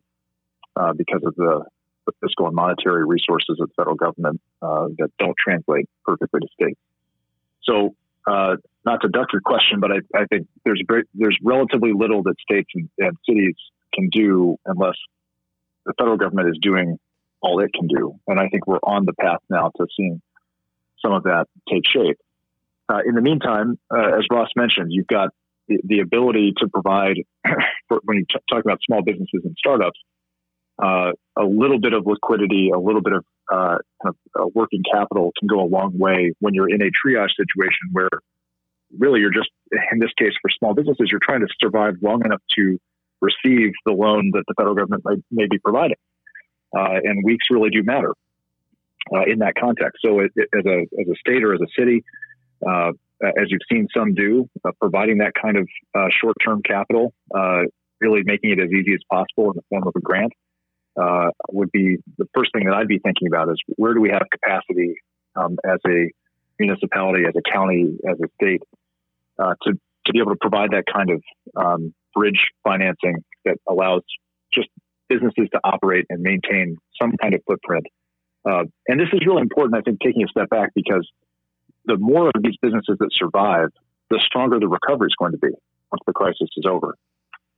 Uh, 0.77 0.93
because 0.93 1.21
of 1.25 1.35
the, 1.35 1.65
the, 2.07 2.13
fiscal 2.23 2.47
and 2.47 2.55
monetary 2.55 3.05
resources 3.05 3.59
of 3.61 3.69
the 3.69 3.75
federal 3.75 3.97
government 3.97 4.41
uh, 4.63 4.87
that 4.99 5.11
don't 5.19 5.35
translate 5.37 5.89
perfectly 6.05 6.41
to 6.41 6.47
states. 6.55 6.79
So 7.65 7.95
uh, 8.27 8.57
not 8.85 9.03
to 9.03 9.09
duck 9.09 9.29
your 9.33 9.43
question, 9.43 9.81
but 9.81 9.91
I, 9.93 9.97
I 10.15 10.25
think 10.27 10.49
there's 10.65 10.83
there's 11.15 11.37
relatively 11.43 11.93
little 11.95 12.23
that 12.25 12.35
states 12.41 12.71
and, 12.75 12.89
and, 12.99 13.17
cities 13.29 13.55
can 13.93 14.09
do 14.09 14.57
unless 14.65 14.97
the 15.85 15.93
federal 15.99 16.17
government 16.17 16.49
is 16.49 16.59
doing 16.61 16.99
all 17.43 17.61
it 17.61 17.73
can 17.73 17.89
do. 17.89 18.19
And 18.27 18.39
I 18.39 18.49
think 18.49 18.67
we're 18.67 18.79
on 18.83 19.05
the 19.05 19.13
path 19.13 19.41
now 19.49 19.71
to 19.77 19.87
seeing 19.97 20.21
some 21.05 21.13
of 21.13 21.25
that 21.25 21.47
take 21.69 21.83
shape. 21.87 22.19
Uh, 22.89 23.01
in 23.07 23.15
the 23.15 23.23
meantime, 23.23 23.79
uh, 23.91 24.19
as 24.19 24.25
Ross 24.31 24.49
mentioned, 24.57 24.89
you've 24.91 25.07
got 25.07 25.31
the, 25.69 25.79
the 25.85 26.01
ability 26.01 26.55
to 26.59 26.69
provide, 26.69 27.17
for, 27.89 28.01
when 28.05 28.19
you 28.19 28.25
t- 28.31 28.41
talk 28.51 28.65
about 28.65 28.81
small 28.85 29.03
businesses 29.03 29.43
and 29.45 29.55
startups, 29.59 29.99
uh, 30.83 31.13
a 31.39 31.45
little 31.45 31.79
bit 31.79 31.93
of 31.93 32.07
liquidity, 32.07 32.71
a 32.75 32.79
little 32.79 33.03
bit 33.03 33.13
of 33.13 33.25
uh, 33.53 33.77
kind 34.03 34.15
of 34.15 34.17
uh, 34.39 34.47
working 34.55 34.83
capital 34.93 35.33
can 35.39 35.47
go 35.47 35.61
a 35.61 35.69
long 35.69 35.99
way 35.99 36.33
when 36.41 36.55
you're 36.55 36.69
in 36.69 36.83
a 36.83 36.87
triage 36.87 37.31
situation 37.37 37.91
where 37.93 38.09
really 38.99 39.21
you're 39.21 39.33
just, 39.33 39.51
in 39.93 39.99
this 39.99 40.11
case 40.19 40.33
for 40.41 40.51
small 40.51 40.75
businesses, 40.75 41.09
you're 41.11 41.21
trying 41.23 41.41
to 41.41 41.49
survive 41.61 41.95
long 42.03 42.25
enough 42.25 42.43
to 42.57 42.79
receive 43.21 43.73
the 43.85 43.93
loan 43.93 44.31
that 44.33 44.45
the 44.49 44.55
federal 44.57 44.75
government 44.75 45.03
may, 45.05 45.17
may 45.31 45.47
be 45.51 45.59
providing. 45.59 45.97
Uh, 46.77 46.99
and 47.03 47.25
weeks 47.25 47.47
really 47.51 47.71
do 47.71 47.83
matter 47.83 48.15
uh, 49.13 49.25
in 49.27 49.41
that 49.41 49.55
context. 49.59 49.99
So, 50.05 50.21
it, 50.21 50.33
it, 50.37 50.49
as, 50.57 50.65
a, 50.67 50.81
as 51.01 51.09
a 51.09 51.17
state 51.19 51.43
or 51.43 51.55
as 51.55 51.61
a 51.61 51.67
city, 51.79 52.05
uh, 52.67 52.93
as 53.23 53.47
you've 53.49 53.61
seen 53.71 53.89
some 53.95 54.15
do, 54.15 54.49
uh, 54.65 54.71
providing 54.81 55.19
that 55.19 55.33
kind 55.41 55.57
of 55.57 55.69
uh, 55.95 56.09
short 56.21 56.37
term 56.45 56.63
capital, 56.63 57.13
uh, 57.35 57.63
really 58.01 58.23
making 58.25 58.51
it 58.51 58.61
as 58.61 58.71
easy 58.71 58.95
as 58.95 59.01
possible 59.11 59.51
in 59.51 59.57
the 59.57 59.63
form 59.69 59.87
of 59.87 59.93
a 59.97 60.01
grant. 60.01 60.33
would 61.51 61.71
be 61.73 61.99
the 62.19 62.27
first 62.35 62.53
thing 62.53 62.65
that 62.67 62.75
I'd 62.75 62.89
be 62.89 62.99
thinking 62.99 63.29
about 63.29 63.51
is 63.51 63.61
where 63.77 63.95
do 63.95 64.01
we 64.01 64.11
have 64.11 64.23
capacity 64.31 64.95
um, 65.37 65.59
as 65.65 65.79
a 65.87 66.11
municipality, 66.59 67.25
as 67.27 67.35
a 67.37 67.43
county, 67.43 67.99
as 68.09 68.19
a 68.21 68.29
state 68.41 68.63
uh, 69.41 69.55
to 69.63 69.73
to 70.07 70.13
be 70.13 70.21
able 70.21 70.33
to 70.33 70.39
provide 70.41 70.71
that 70.71 70.85
kind 70.93 71.11
of 71.11 71.23
um, 71.57 71.95
bridge 72.15 72.41
financing 72.65 73.23
that 73.45 73.57
allows 73.69 74.03
just 74.53 74.69
businesses 75.09 75.49
to 75.53 75.61
operate 75.65 76.07
and 76.09 76.23
maintain 76.23 76.77
some 77.01 77.13
kind 77.21 77.35
of 77.35 77.41
footprint. 77.47 77.85
Uh, 78.49 78.65
and 78.89 78.99
this 78.99 79.09
is 79.13 79.21
really 79.27 79.43
important, 79.43 79.77
I 79.77 79.83
think, 79.83 80.01
taking 80.01 80.25
a 80.25 80.29
step 80.29 80.49
back 80.49 80.71
because 80.75 81.07
the 81.85 81.97
more 81.99 82.29
of 82.29 82.43
these 82.43 82.57
businesses 82.63 82.97
that 82.99 83.11
survive, 83.13 83.69
the 84.09 84.21
stronger 84.25 84.59
the 84.59 84.69
recovery 84.69 85.09
is 85.09 85.15
going 85.19 85.33
to 85.33 85.39
be 85.39 85.49
once 85.91 86.03
the 86.07 86.13
crisis 86.13 86.49
is 86.57 86.65
over. 86.69 86.95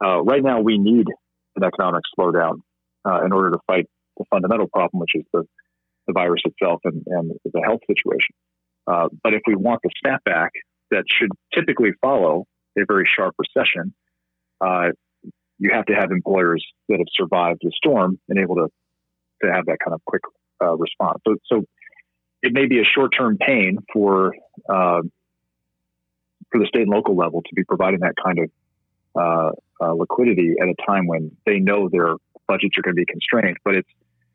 Uh, 0.04 0.22
right 0.22 0.42
now, 0.42 0.60
we 0.60 0.78
need 0.78 1.06
an 1.56 1.64
economic 1.64 2.02
slowdown 2.18 2.60
uh, 3.04 3.24
in 3.24 3.32
order 3.32 3.50
to 3.50 3.58
fight 3.66 3.86
the 4.16 4.24
fundamental 4.30 4.66
problem, 4.66 5.00
which 5.00 5.14
is 5.14 5.24
the, 5.32 5.44
the 6.06 6.12
virus 6.12 6.42
itself 6.44 6.80
and, 6.84 7.02
and 7.06 7.32
the 7.44 7.62
health 7.64 7.80
situation. 7.86 8.34
Uh, 8.86 9.08
but 9.22 9.32
if 9.34 9.42
we 9.46 9.54
want 9.54 9.80
the 9.82 9.90
snapback 10.04 10.48
that 10.92 11.04
should 11.10 11.30
typically 11.52 11.90
follow 12.00 12.46
a 12.78 12.84
very 12.86 13.08
sharp 13.16 13.34
recession, 13.38 13.92
uh, 14.60 14.90
you 15.58 15.70
have 15.72 15.86
to 15.86 15.94
have 15.94 16.10
employers 16.10 16.64
that 16.88 16.98
have 16.98 17.06
survived 17.14 17.60
the 17.62 17.72
storm 17.76 18.18
and 18.28 18.38
able 18.38 18.56
to 18.56 18.68
to 19.42 19.52
have 19.52 19.66
that 19.66 19.78
kind 19.84 19.94
of 19.94 20.00
quick 20.04 20.22
uh, 20.62 20.76
response. 20.76 21.18
So, 21.26 21.36
so 21.46 21.64
it 22.42 22.52
may 22.52 22.66
be 22.66 22.80
a 22.80 22.84
short 22.84 23.12
term 23.16 23.38
pain 23.38 23.78
for 23.92 24.34
uh, 24.68 25.02
for 26.50 26.58
the 26.58 26.66
state 26.66 26.82
and 26.82 26.90
local 26.90 27.16
level 27.16 27.42
to 27.42 27.54
be 27.54 27.64
providing 27.64 28.00
that 28.00 28.14
kind 28.22 28.38
of 28.38 28.50
uh, 29.14 29.50
uh, 29.84 29.92
liquidity 29.94 30.54
at 30.60 30.68
a 30.68 30.74
time 30.86 31.06
when 31.06 31.32
they 31.46 31.58
know 31.58 31.88
their 31.88 32.14
budgets 32.46 32.78
are 32.78 32.82
going 32.82 32.94
to 32.94 33.00
be 33.00 33.06
constrained. 33.06 33.56
But 33.64 33.76
it's 33.76 33.90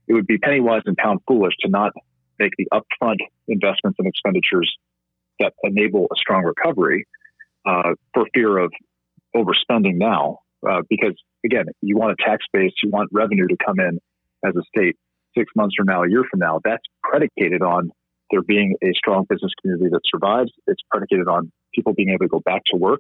it 0.08 0.14
would 0.14 0.28
be 0.28 0.38
penny 0.38 0.60
wise 0.60 0.84
and 0.86 0.98
pound 0.98 1.20
foolish 1.28 1.54
to 1.62 1.70
not 1.70 1.94
make 2.40 2.54
the 2.58 2.68
upfront 2.74 3.18
investments 3.48 3.98
and 4.00 4.08
expenditures 4.08 4.72
that 5.40 5.54
enable 5.64 6.06
a 6.06 6.16
strong 6.16 6.44
recovery 6.44 7.06
uh, 7.66 7.94
for 8.14 8.26
fear 8.34 8.58
of 8.58 8.72
overspending 9.36 9.96
now. 9.96 10.40
Uh, 10.68 10.82
because 10.90 11.14
again, 11.46 11.66
you 11.82 11.98
want 11.98 12.12
a 12.20 12.24
tax 12.24 12.46
base, 12.52 12.72
you 12.84 12.90
want 12.90 13.10
revenue 13.12 13.48
to 13.48 13.56
come 13.66 13.80
in 13.80 14.00
as 14.46 14.56
a 14.56 14.62
state 14.76 14.96
six 15.38 15.52
months 15.56 15.76
from 15.76 15.86
now, 15.86 16.04
a 16.04 16.10
year 16.10 16.24
from 16.30 16.40
now. 16.40 16.60
That's 16.64 16.84
predicated 17.04 17.62
on 17.62 17.92
there 18.32 18.42
being 18.42 18.76
a 18.84 18.94
strong 18.94 19.26
business 19.30 19.52
community 19.62 19.90
that 19.92 20.02
survives. 20.12 20.52
It's 20.66 20.82
predicated 20.90 21.28
on 21.28 21.52
people 21.74 21.94
being 21.94 22.10
able 22.10 22.26
to 22.26 22.30
go 22.30 22.40
back 22.40 22.64
to 22.72 22.78
work, 22.78 23.00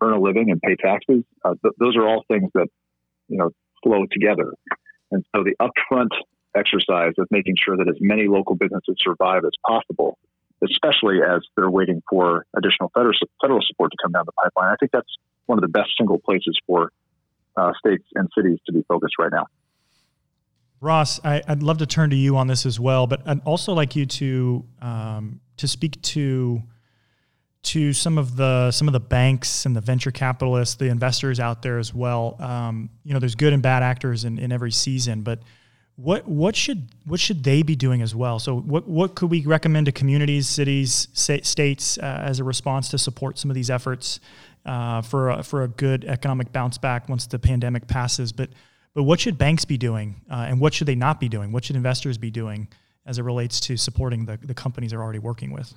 earn 0.00 0.12
a 0.12 0.20
living, 0.20 0.50
and 0.50 0.60
pay 0.60 0.76
taxes. 0.76 1.22
Uh, 1.44 1.54
th- 1.62 1.74
those 1.78 1.96
are 1.96 2.06
all 2.06 2.24
things 2.28 2.50
that 2.54 2.66
you 3.28 3.38
know 3.38 3.50
flow 3.82 4.04
together. 4.10 4.52
And 5.10 5.24
so 5.34 5.44
the 5.44 5.56
upfront 5.60 6.10
exercise 6.56 7.12
of 7.18 7.26
making 7.30 7.54
sure 7.62 7.76
that 7.76 7.88
as 7.88 7.96
many 8.00 8.26
local 8.26 8.56
businesses 8.56 8.96
survive 8.98 9.44
as 9.44 9.52
possible 9.66 10.18
especially 10.62 11.18
as 11.22 11.40
they're 11.56 11.70
waiting 11.70 12.02
for 12.08 12.46
additional 12.56 12.90
federal 12.94 13.14
federal 13.40 13.60
support 13.66 13.90
to 13.92 13.96
come 14.02 14.12
down 14.12 14.24
the 14.26 14.32
pipeline. 14.32 14.72
I 14.72 14.76
think 14.76 14.92
that's 14.92 15.16
one 15.46 15.58
of 15.58 15.62
the 15.62 15.68
best 15.68 15.90
single 15.98 16.18
places 16.18 16.58
for 16.66 16.92
uh, 17.56 17.72
states 17.78 18.04
and 18.14 18.28
cities 18.36 18.58
to 18.66 18.72
be 18.72 18.82
focused 18.88 19.14
right 19.18 19.32
now. 19.32 19.46
Ross, 20.80 21.20
I, 21.24 21.42
would 21.48 21.62
love 21.62 21.78
to 21.78 21.86
turn 21.86 22.10
to 22.10 22.16
you 22.16 22.36
on 22.36 22.46
this 22.46 22.64
as 22.64 22.80
well, 22.80 23.06
but 23.06 23.20
I'd 23.26 23.40
also 23.44 23.74
like 23.74 23.96
you 23.96 24.06
to 24.06 24.64
um, 24.80 25.40
to 25.58 25.68
speak 25.68 26.00
to 26.02 26.62
to 27.62 27.92
some 27.92 28.16
of 28.16 28.36
the 28.36 28.70
some 28.70 28.88
of 28.88 28.92
the 28.92 29.00
banks 29.00 29.66
and 29.66 29.76
the 29.76 29.82
venture 29.82 30.10
capitalists, 30.10 30.76
the 30.76 30.86
investors 30.86 31.38
out 31.38 31.60
there 31.62 31.78
as 31.78 31.92
well. 31.94 32.36
Um, 32.40 32.88
you 33.04 33.12
know, 33.12 33.20
there's 33.20 33.34
good 33.34 33.52
and 33.52 33.62
bad 33.62 33.82
actors 33.82 34.24
in, 34.24 34.38
in 34.38 34.52
every 34.52 34.72
season, 34.72 35.20
but 35.20 35.40
what 36.02 36.26
what 36.26 36.56
should 36.56 36.88
what 37.04 37.20
should 37.20 37.44
they 37.44 37.62
be 37.62 37.76
doing 37.76 38.00
as 38.00 38.14
well? 38.14 38.38
So 38.38 38.56
what 38.58 38.88
what 38.88 39.14
could 39.14 39.30
we 39.30 39.44
recommend 39.44 39.86
to 39.86 39.92
communities, 39.92 40.48
cities, 40.48 41.08
states 41.12 41.98
uh, 41.98 42.22
as 42.24 42.40
a 42.40 42.44
response 42.44 42.88
to 42.90 42.98
support 42.98 43.38
some 43.38 43.50
of 43.50 43.54
these 43.54 43.70
efforts 43.70 44.20
uh, 44.64 45.02
for 45.02 45.30
a, 45.30 45.42
for 45.42 45.62
a 45.62 45.68
good 45.68 46.04
economic 46.04 46.52
bounce 46.52 46.78
back 46.78 47.08
once 47.08 47.26
the 47.26 47.38
pandemic 47.38 47.86
passes? 47.86 48.32
But 48.32 48.50
but 48.94 49.02
what 49.02 49.20
should 49.20 49.38
banks 49.38 49.64
be 49.64 49.76
doing, 49.76 50.22
uh, 50.30 50.46
and 50.48 50.60
what 50.60 50.74
should 50.74 50.86
they 50.86 50.94
not 50.94 51.20
be 51.20 51.28
doing? 51.28 51.52
What 51.52 51.64
should 51.64 51.76
investors 51.76 52.18
be 52.18 52.30
doing 52.30 52.68
as 53.06 53.18
it 53.18 53.22
relates 53.22 53.60
to 53.60 53.76
supporting 53.76 54.24
the, 54.24 54.38
the 54.42 54.54
companies 54.54 54.90
they're 54.90 55.02
already 55.02 55.18
working 55.18 55.52
with? 55.52 55.74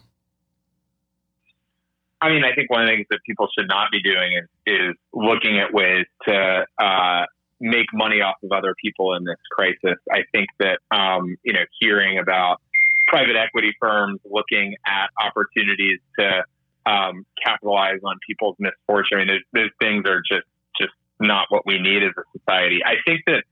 I 2.22 2.30
mean, 2.30 2.44
I 2.46 2.56
think 2.56 2.72
one 2.72 2.82
of 2.82 2.88
the 2.88 2.94
things 2.96 3.08
that 3.10 3.20
people 3.26 3.48
should 3.58 3.68
not 3.68 3.92
be 3.92 4.02
doing 4.02 4.32
is, 4.34 4.48
is 4.66 4.96
looking 5.14 5.60
at 5.60 5.74
ways 5.74 6.06
to 6.26 6.66
uh, 6.82 7.26
make 7.64 7.88
money 7.94 8.22
off 8.22 8.36
of 8.44 8.52
other 8.52 8.76
people 8.84 9.16
in 9.16 9.24
this 9.24 9.40
crisis. 9.50 9.98
I 10.12 10.24
think 10.34 10.50
that 10.60 10.80
um, 10.92 11.38
you 11.44 11.54
know, 11.54 11.64
hearing 11.80 12.20
about 12.20 12.62
private 13.08 13.36
equity 13.38 13.74
firms 13.80 14.20
looking 14.30 14.76
at 14.86 15.08
opportunities 15.20 16.00
to 16.20 16.44
um, 16.86 17.26
capitalize 17.44 18.00
on 18.04 18.18
people's 18.28 18.58
misfortune. 18.60 19.18
I 19.18 19.26
mean, 19.26 19.28
those, 19.28 19.42
those 19.54 19.70
things 19.82 20.04
are 20.08 20.22
just 20.30 20.46
just 20.80 20.94
not 21.20 21.46
what 21.50 21.66
we 21.66 21.80
need 21.80 22.04
as 22.04 22.12
a 22.18 22.38
society. 22.38 22.82
I 22.86 22.96
think 23.06 23.22
that 23.28 23.44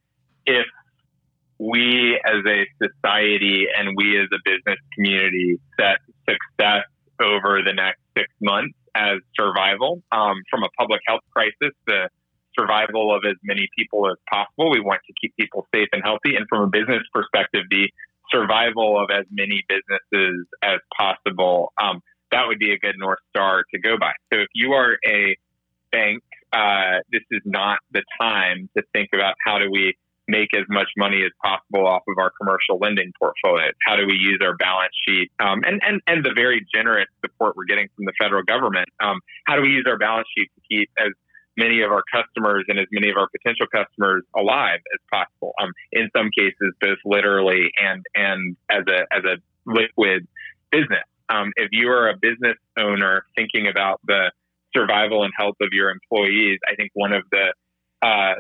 if 0.46 0.66
we 1.58 2.20
as 2.26 2.44
a 2.46 2.66
society 2.84 3.68
and 3.78 3.96
we 3.96 4.20
as 4.20 4.28
a 4.34 4.40
business 4.44 4.80
community 4.96 5.60
set 5.80 6.00
success 6.28 6.84
over 7.22 7.62
the 7.64 7.74
next 7.74 8.02
six 8.18 8.28
months 8.42 8.76
as 8.96 9.20
survival 9.40 10.02
um, 10.12 10.42
from 10.50 10.64
a 10.64 10.70
public 10.78 11.00
health 11.08 11.22
crisis, 11.32 11.74
the 11.88 12.10
survival 12.58 13.16
of 13.16 13.24
as 13.28 13.36
many 13.44 13.68
people 13.78 14.10
as 14.10 14.18
possible. 14.30 14.72
We 14.72 14.80
want 14.80 15.02
to 15.08 15.14
keep 15.20 15.36
people 15.38 15.68
safe 15.74 15.88
and 15.92 16.02
healthy. 16.04 16.36
And 16.36 16.46
from 16.50 16.64
a 16.64 16.68
business 16.68 17.04
perspective, 17.14 17.64
the 17.70 17.90
survival 18.32 19.02
of 19.02 19.10
as 19.12 19.26
many 19.32 19.64
businesses 19.68 20.46
as 20.64 20.80
possible. 20.98 21.74
Um, 21.82 22.02
that 22.32 22.48
would 22.48 22.60
be 22.60 22.72
a 22.72 22.80
good 22.80 22.96
North 22.98 23.20
Star 23.30 23.64
to 23.74 23.80
go 23.80 23.98
by. 24.00 24.14
So 24.32 24.40
if 24.40 24.48
you 24.54 24.72
are 24.72 24.98
a 25.06 25.36
bank 25.92 26.24
uh, 26.54 27.00
this 27.12 27.22
is 27.32 27.42
not 27.46 27.80
the 27.92 28.04
time 28.20 28.70
to 28.76 28.84
think 28.94 29.10
about 29.14 29.36
how 29.46 29.58
do 29.58 29.72
we 29.72 29.96
make 30.28 30.56
as 30.56 30.64
much 30.70 30.88
money 30.98 31.24
as 31.24 31.32
possible 31.44 31.88
off 31.88 32.04
of 32.08 32.16
our 32.18 32.32
commercial 32.40 32.78
lending 32.80 33.12
portfolio. 33.20 33.72
How 33.86 33.96
do 33.96 34.06
we 34.06 34.14
use 34.14 34.40
our 34.42 34.56
balance 34.56 34.94
sheet 35.08 35.32
um, 35.40 35.64
and, 35.66 35.82
and, 35.84 36.02
and 36.08 36.24
the 36.24 36.32
very 36.34 36.66
generous 36.74 37.08
support 37.24 37.56
we're 37.56 37.66
getting 37.66 37.88
from 37.96 38.06
the 38.06 38.14
federal 38.20 38.44
government? 38.44 38.88
Um, 39.04 39.20
how 39.46 39.56
do 39.56 39.62
we 39.62 39.70
use 39.70 39.86
our 39.88 39.98
balance 39.98 40.28
sheet 40.38 40.50
to 40.56 40.62
keep 40.70 40.90
as 41.00 41.12
many 41.58 41.82
of 41.82 41.92
our 41.92 42.04
customers 42.12 42.66
and 42.68 42.80
as 42.80 42.88
many 42.92 43.10
of 43.10 43.18
our 43.18 43.28
potential 43.30 43.68
customers 43.74 44.24
alive 44.36 44.80
as 44.94 45.00
possible? 45.12 45.54
Um, 45.62 45.72
in 45.92 46.10
some 46.16 46.30
cases, 46.38 46.74
both 46.80 46.98
literally 47.06 47.72
and 47.82 48.04
and 48.16 48.56
as 48.70 48.84
a 48.88 49.16
as 49.16 49.24
a 49.26 49.38
liquid 49.66 50.28
business. 50.72 51.06
Um, 51.30 51.52
if 51.56 51.70
you 51.72 51.90
are 51.90 52.10
a 52.10 52.16
business 52.18 52.58
owner 52.78 53.26
thinking 53.36 53.68
about 53.68 54.02
the 54.06 54.32
survival 54.76 55.24
and 55.24 55.34
health 55.38 55.56
of 55.62 55.70
your 55.72 55.90
employees, 55.90 56.60
I 56.68 56.76
think 56.76 56.92
one 56.94 57.14
of 57.14 57.24
the 57.32 57.54
uh, 58.02 58.36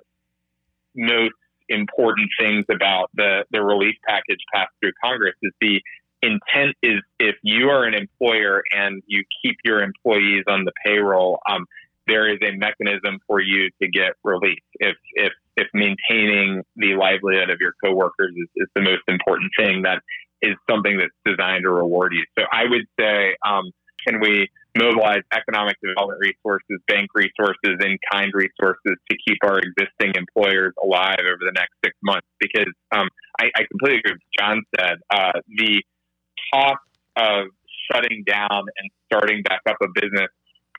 most 0.95 1.33
important 1.69 2.29
things 2.39 2.65
about 2.69 3.09
the, 3.13 3.45
the 3.51 3.61
relief 3.61 3.95
package 4.07 4.39
passed 4.53 4.71
through 4.81 4.91
Congress 5.03 5.35
is 5.41 5.51
the 5.61 5.81
intent 6.21 6.75
is 6.83 7.01
if 7.19 7.35
you 7.41 7.69
are 7.69 7.85
an 7.85 7.93
employer 7.93 8.61
and 8.71 9.01
you 9.07 9.23
keep 9.41 9.57
your 9.63 9.81
employees 9.81 10.43
on 10.47 10.65
the 10.65 10.71
payroll, 10.85 11.39
um, 11.49 11.65
there 12.11 12.27
is 12.29 12.39
a 12.43 12.51
mechanism 12.57 13.19
for 13.25 13.39
you 13.39 13.69
to 13.81 13.87
get 13.87 14.11
relief. 14.23 14.59
If 14.75 14.97
if 15.13 15.31
if 15.55 15.67
maintaining 15.73 16.63
the 16.75 16.95
livelihood 16.95 17.49
of 17.49 17.57
your 17.59 17.73
coworkers 17.83 18.33
is, 18.35 18.47
is 18.55 18.67
the 18.75 18.81
most 18.81 19.03
important 19.07 19.51
thing, 19.57 19.83
that 19.83 20.01
is 20.41 20.55
something 20.69 20.97
that's 20.97 21.15
designed 21.25 21.63
to 21.63 21.71
reward 21.71 22.13
you. 22.13 22.23
So 22.37 22.45
I 22.51 22.63
would 22.67 22.87
say, 22.99 23.35
um, 23.45 23.71
can 24.07 24.19
we 24.19 24.49
mobilize 24.77 25.21
economic 25.33 25.75
development 25.83 26.19
resources, 26.21 26.79
bank 26.87 27.09
resources, 27.13 27.77
and 27.79 27.99
kind 28.11 28.31
resources 28.33 28.95
to 29.09 29.17
keep 29.27 29.37
our 29.43 29.59
existing 29.59 30.13
employers 30.15 30.73
alive 30.83 31.19
over 31.19 31.39
the 31.39 31.51
next 31.53 31.75
six 31.83 31.95
months. 32.03 32.27
Because 32.39 32.71
um, 32.91 33.07
I, 33.39 33.51
I, 33.55 33.63
completely 33.69 33.99
agree 33.99 34.13
with 34.13 34.31
John 34.37 34.63
said. 34.77 34.97
Uh, 35.09 35.39
the 35.47 35.83
cost 36.53 36.79
of 37.17 37.47
shutting 37.91 38.23
down 38.25 38.49
and 38.49 38.89
starting 39.11 39.43
back 39.43 39.61
up 39.67 39.77
a 39.83 39.87
business, 39.93 40.29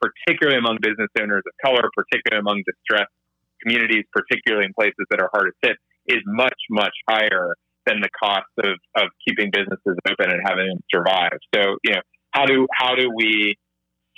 particularly 0.03 0.59
among 0.59 0.79
business 0.83 1.09
owners 1.21 1.43
of 1.47 1.55
color, 1.65 1.89
particularly 1.95 2.43
among 2.43 2.63
distressed 2.67 3.15
communities, 3.63 4.05
particularly 4.13 4.67
in 4.67 4.75
places 4.75 5.07
that 5.11 5.23
are 5.23 5.31
hard 5.33 5.55
to 5.55 5.69
hit, 5.69 5.77
is 6.07 6.23
much, 6.27 6.59
much 6.69 6.95
higher 7.09 7.55
than 7.87 8.01
the 8.01 8.11
cost 8.19 8.51
of, 8.59 8.75
of 8.97 9.09
keeping 9.27 9.51
businesses 9.53 9.97
open 10.11 10.31
and 10.31 10.41
having 10.45 10.67
them 10.67 10.83
survive. 10.93 11.39
So, 11.55 11.79
you 11.85 11.95
know, 11.95 12.03
how 12.33 12.47
do 12.47 12.67
how 12.73 12.95
do 12.95 13.11
we 13.15 13.57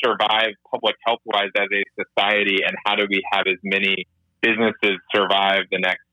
survive 0.03 0.53
public 0.71 0.97
health 1.07 1.21
wise 1.25 1.51
as 1.57 1.69
a 1.73 1.83
society, 2.03 2.59
and 2.67 2.77
how 2.85 2.95
do 2.97 3.07
we 3.09 3.23
have 3.33 3.45
as 3.47 3.59
many 3.63 4.07
businesses 4.41 4.99
survive 5.15 5.63
the 5.71 5.79
next 5.79 6.05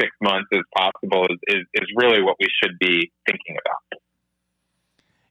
six 0.00 0.10
months 0.20 0.48
as 0.52 0.62
possible 0.76 1.26
is, 1.30 1.38
is, 1.46 1.62
is 1.74 1.88
really 1.96 2.22
what 2.22 2.36
we 2.40 2.46
should 2.62 2.78
be 2.78 3.12
thinking 3.26 3.56
about. 3.64 4.00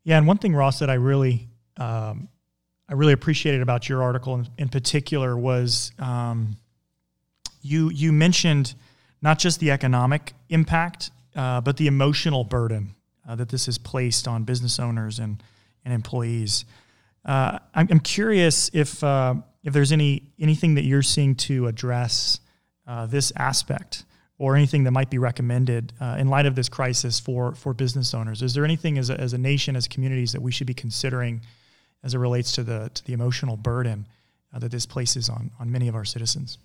Yeah, 0.03 0.17
and 0.17 0.27
one 0.27 0.37
thing, 0.37 0.55
Ross, 0.55 0.79
that 0.79 0.89
I 0.89 0.95
really 0.95 1.47
um, 1.77 2.29
I 2.89 2.93
really 2.93 3.13
appreciated 3.13 3.61
about 3.61 3.87
your 3.87 4.03
article 4.03 4.35
in, 4.35 4.47
in 4.57 4.69
particular 4.69 5.37
was 5.37 5.91
um, 5.99 6.57
you 7.61 7.89
you 7.89 8.11
mentioned 8.11 8.75
not 9.21 9.39
just 9.39 9.59
the 9.59 9.71
economic 9.71 10.33
impact, 10.49 11.11
uh, 11.35 11.61
but 11.61 11.77
the 11.77 11.87
emotional 11.87 12.43
burden 12.43 12.95
uh, 13.27 13.35
that 13.35 13.49
this 13.49 13.65
has 13.67 13.77
placed 13.77 14.27
on 14.27 14.43
business 14.43 14.79
owners 14.79 15.19
and 15.19 15.41
and 15.85 15.93
employees. 15.93 16.65
Uh, 17.25 17.59
I'm, 17.73 17.87
I'm, 17.89 17.99
curious 17.99 18.69
if 18.73 19.03
uh, 19.03 19.35
if 19.63 19.73
there's 19.73 19.91
any 19.93 20.33
anything 20.39 20.75
that 20.75 20.83
you're 20.83 21.01
seeing 21.01 21.35
to 21.35 21.67
address 21.67 22.41
uh, 22.85 23.05
this 23.05 23.31
aspect, 23.37 24.03
or 24.37 24.57
anything 24.57 24.83
that 24.83 24.91
might 24.91 25.09
be 25.09 25.17
recommended 25.17 25.93
uh, 26.01 26.17
in 26.19 26.27
light 26.27 26.45
of 26.45 26.55
this 26.55 26.67
crisis 26.67 27.19
for 27.19 27.55
for 27.55 27.73
business 27.73 28.13
owners. 28.13 28.41
Is 28.41 28.53
there 28.53 28.65
anything 28.65 28.97
as 28.97 29.09
a, 29.09 29.19
as 29.19 29.31
a 29.31 29.37
nation, 29.37 29.77
as 29.77 29.87
communities, 29.87 30.33
that 30.33 30.41
we 30.41 30.51
should 30.51 30.67
be 30.67 30.73
considering 30.73 31.41
as 32.03 32.13
it 32.13 32.17
relates 32.17 32.51
to 32.53 32.63
the 32.63 32.89
to 32.93 33.05
the 33.05 33.13
emotional 33.13 33.57
burden 33.57 34.07
uh, 34.53 34.59
that 34.59 34.71
this 34.71 34.85
places 34.85 35.29
on 35.29 35.51
on 35.59 35.71
many 35.71 35.87
of 35.87 35.95
our 35.95 36.05
citizens? 36.05 36.57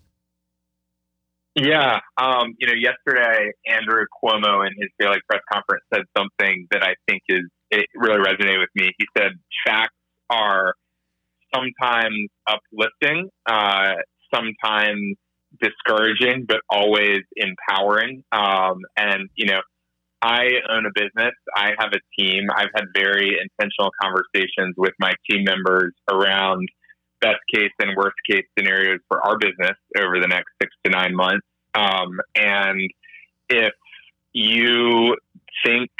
Yeah, 1.55 1.98
um, 2.16 2.55
you 2.59 2.68
know, 2.68 2.74
yesterday 2.74 3.51
Andrew 3.66 4.05
Cuomo 4.22 4.64
in 4.66 4.72
his 4.77 4.90
daily 4.98 5.18
press 5.29 5.42
conference 5.53 5.83
said 5.92 6.03
something 6.16 6.68
that 6.70 6.85
I 6.85 6.94
think 7.09 7.22
is 7.29 7.42
it 7.70 7.87
really 7.94 8.18
resonated 8.18 8.61
with 8.61 8.70
me. 8.74 8.90
He 8.96 9.07
said 9.16 9.33
facts 9.66 9.94
are 10.31 10.74
sometimes 11.55 12.29
uplifting, 12.46 13.29
uh, 13.46 13.94
sometimes 14.33 15.16
discouraging, 15.61 16.44
but 16.46 16.59
always 16.70 17.20
empowering. 17.37 18.22
Um, 18.33 18.79
and, 18.96 19.29
you 19.35 19.46
know, 19.46 19.61
I 20.21 20.47
own 20.69 20.87
a 20.87 20.91
business. 20.95 21.35
I 21.55 21.71
have 21.79 21.91
a 21.93 22.01
team. 22.21 22.49
I've 22.55 22.71
had 22.75 22.87
very 22.95 23.39
intentional 23.41 23.91
conversations 24.03 24.75
with 24.77 24.95
my 24.99 25.13
team 25.31 25.45
members 25.45 25.95
around 26.11 26.69
best 27.21 27.39
case 27.53 27.73
and 27.81 27.97
worst 27.97 28.17
case 28.29 28.45
scenarios 28.57 29.01
for 29.09 29.25
our 29.27 29.39
business 29.39 29.77
over 29.99 30.21
the 30.21 30.29
next 30.29 30.51
six 30.61 30.73
to 30.85 30.91
nine 30.91 31.15
months. 31.15 31.47
Um, 31.75 32.19
and 32.37 32.91
if 33.49 33.73
you 34.33 35.17
think 35.65 35.91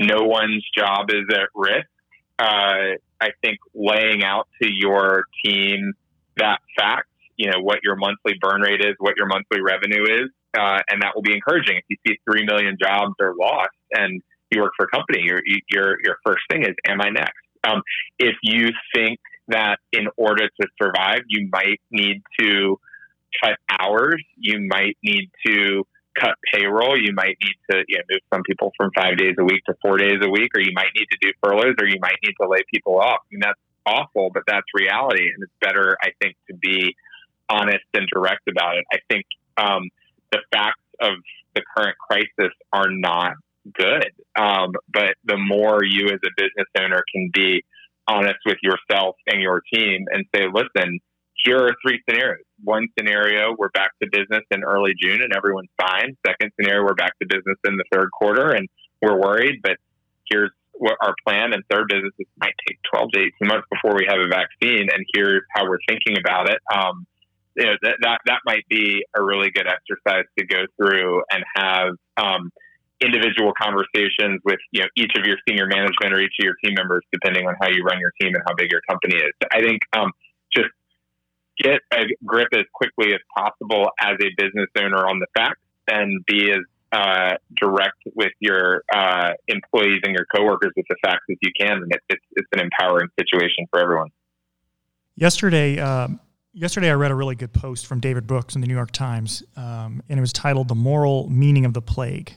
no 0.00 0.24
one's 0.24 0.64
job 0.76 1.10
is 1.10 1.24
at 1.30 1.48
risk, 1.54 1.88
uh, 2.38 2.96
I 3.20 3.30
think 3.42 3.58
laying 3.74 4.22
out 4.24 4.48
to 4.62 4.68
your 4.70 5.24
team 5.44 5.94
that 6.36 6.58
fact, 6.78 7.08
you 7.36 7.50
know, 7.50 7.60
what 7.62 7.78
your 7.82 7.96
monthly 7.96 8.34
burn 8.40 8.60
rate 8.60 8.80
is, 8.80 8.94
what 8.98 9.14
your 9.16 9.26
monthly 9.26 9.60
revenue 9.62 10.04
is, 10.04 10.30
uh, 10.56 10.78
and 10.90 11.02
that 11.02 11.12
will 11.14 11.22
be 11.22 11.34
encouraging. 11.34 11.76
If 11.76 11.84
you 11.88 11.96
see 12.06 12.18
three 12.28 12.44
million 12.44 12.76
jobs 12.80 13.14
are 13.20 13.34
lost 13.38 13.76
and 13.92 14.22
you 14.50 14.62
work 14.62 14.72
for 14.76 14.86
a 14.86 14.88
company, 14.88 15.22
your 15.24 15.40
your 15.70 15.96
your 16.02 16.16
first 16.24 16.42
thing 16.50 16.62
is, 16.62 16.74
am 16.86 17.00
I 17.00 17.10
next? 17.10 17.38
Um, 17.68 17.82
if 18.18 18.36
you 18.42 18.70
think 18.94 19.18
that 19.48 19.78
in 19.92 20.06
order 20.16 20.48
to 20.48 20.68
survive, 20.80 21.22
you 21.28 21.48
might 21.52 21.80
need 21.90 22.22
to 22.38 22.78
cut 23.42 23.56
hours, 23.68 24.22
you 24.36 24.66
might 24.68 24.96
need 25.02 25.30
to 25.46 25.84
cut 26.18 26.34
payroll. 26.52 26.96
You 27.00 27.12
might 27.14 27.36
need 27.42 27.56
to 27.70 27.84
you 27.88 27.98
know, 27.98 28.04
move 28.10 28.20
some 28.32 28.42
people 28.42 28.72
from 28.76 28.90
five 28.96 29.16
days 29.18 29.34
a 29.38 29.44
week 29.44 29.62
to 29.68 29.74
four 29.82 29.98
days 29.98 30.18
a 30.22 30.28
week, 30.28 30.50
or 30.56 30.60
you 30.60 30.72
might 30.74 30.90
need 30.96 31.06
to 31.10 31.18
do 31.20 31.32
furloughs, 31.42 31.74
or 31.80 31.86
you 31.86 31.98
might 32.00 32.16
need 32.24 32.34
to 32.40 32.48
lay 32.48 32.60
people 32.72 32.98
off. 32.98 33.20
I 33.22 33.26
mean, 33.30 33.40
that's 33.42 33.60
awful, 33.84 34.30
but 34.32 34.42
that's 34.46 34.66
reality, 34.74 35.28
and 35.32 35.42
it's 35.42 35.52
better, 35.60 35.96
I 36.02 36.10
think, 36.20 36.36
to 36.50 36.56
be 36.56 36.94
honest 37.48 37.84
and 37.94 38.08
direct 38.12 38.48
about 38.48 38.76
it. 38.76 38.84
I 38.92 38.98
think 39.08 39.26
um, 39.56 39.90
the 40.32 40.40
facts 40.52 40.80
of 41.00 41.14
the 41.54 41.62
current 41.76 41.96
crisis 41.98 42.52
are 42.72 42.90
not 42.90 43.34
good, 43.72 44.10
um, 44.38 44.72
but 44.92 45.14
the 45.24 45.36
more 45.36 45.80
you 45.82 46.06
as 46.06 46.20
a 46.24 46.30
business 46.36 46.68
owner 46.78 47.02
can 47.12 47.30
be 47.32 47.64
honest 48.08 48.38
with 48.44 48.58
yourself 48.62 49.16
and 49.26 49.42
your 49.42 49.62
team 49.72 50.06
and 50.12 50.24
say, 50.34 50.44
listen 50.52 51.00
here 51.46 51.58
are 51.58 51.76
three 51.82 52.02
scenarios. 52.08 52.44
One 52.64 52.88
scenario, 52.98 53.54
we're 53.56 53.70
back 53.70 53.90
to 54.02 54.08
business 54.10 54.42
in 54.50 54.64
early 54.64 54.92
June 55.00 55.22
and 55.22 55.32
everyone's 55.34 55.70
fine. 55.80 56.16
Second 56.26 56.50
scenario, 56.58 56.82
we're 56.82 56.94
back 56.94 57.18
to 57.20 57.26
business 57.28 57.58
in 57.64 57.76
the 57.76 57.84
third 57.92 58.10
quarter 58.10 58.50
and 58.50 58.68
we're 59.00 59.20
worried, 59.20 59.60
but 59.62 59.76
here's 60.28 60.50
what 60.72 60.96
our 61.00 61.14
plan. 61.26 61.52
And 61.52 61.62
third 61.70 61.88
business 61.88 62.12
might 62.38 62.54
take 62.66 62.78
12 62.92 63.10
to 63.12 63.20
18 63.20 63.30
months 63.48 63.66
before 63.70 63.96
we 63.96 64.06
have 64.08 64.18
a 64.18 64.28
vaccine. 64.28 64.88
And 64.92 65.04
here's 65.14 65.42
how 65.54 65.68
we're 65.68 65.78
thinking 65.88 66.16
about 66.18 66.50
it. 66.50 66.58
Um, 66.74 67.06
you 67.56 67.64
know, 67.64 67.72
that, 67.82 67.96
that, 68.02 68.20
that 68.26 68.40
might 68.44 68.66
be 68.68 69.04
a 69.16 69.22
really 69.22 69.50
good 69.50 69.66
exercise 69.66 70.24
to 70.38 70.46
go 70.46 70.64
through 70.76 71.22
and 71.30 71.44
have, 71.56 71.94
um, 72.16 72.52
individual 73.00 73.52
conversations 73.60 74.40
with 74.44 74.58
you 74.72 74.80
know 74.80 74.88
each 74.96 75.12
of 75.18 75.26
your 75.26 75.36
senior 75.46 75.66
management 75.66 76.14
or 76.14 76.20
each 76.20 76.32
of 76.40 76.44
your 76.44 76.54
team 76.64 76.74
members, 76.76 77.02
depending 77.12 77.46
on 77.46 77.54
how 77.60 77.68
you 77.68 77.82
run 77.82 78.00
your 78.00 78.12
team 78.20 78.34
and 78.34 78.42
how 78.46 78.54
big 78.54 78.70
your 78.70 78.80
company 78.88 79.16
is. 79.16 79.32
I 79.52 79.60
think 79.60 79.82
um, 79.92 80.12
just 80.54 80.68
get 81.58 81.80
a 81.92 82.04
grip 82.24 82.48
as 82.54 82.64
quickly 82.72 83.14
as 83.14 83.20
possible 83.36 83.90
as 84.00 84.14
a 84.20 84.28
business 84.36 84.68
owner 84.78 85.06
on 85.06 85.18
the 85.18 85.26
facts 85.36 85.60
and 85.88 86.24
be 86.26 86.50
as 86.50 86.60
uh, 86.92 87.36
direct 87.56 87.98
with 88.14 88.32
your 88.40 88.82
uh, 88.94 89.32
employees 89.48 90.00
and 90.04 90.14
your 90.14 90.26
coworkers 90.34 90.72
with 90.76 90.86
the 90.88 90.96
facts 91.04 91.24
as 91.30 91.36
you 91.42 91.50
can. 91.58 91.82
And 91.82 91.92
it, 91.92 92.00
it's, 92.08 92.24
it's 92.32 92.48
an 92.52 92.60
empowering 92.60 93.08
situation 93.18 93.66
for 93.70 93.80
everyone. 93.80 94.08
Yesterday, 95.16 95.78
um, 95.78 96.20
yesterday 96.56 96.90
I 96.90 96.94
read 96.94 97.10
a 97.10 97.14
really 97.14 97.34
good 97.34 97.52
post 97.52 97.86
from 97.86 98.00
David 98.00 98.26
Brooks 98.26 98.54
in 98.54 98.62
the 98.62 98.66
New 98.66 98.74
York 98.74 98.90
Times, 98.90 99.42
um, 99.56 100.02
and 100.08 100.18
it 100.18 100.20
was 100.20 100.32
titled 100.32 100.68
"The 100.68 100.74
Moral 100.74 101.28
Meaning 101.28 101.64
of 101.64 101.74
the 101.74 101.82
Plague." 101.82 102.32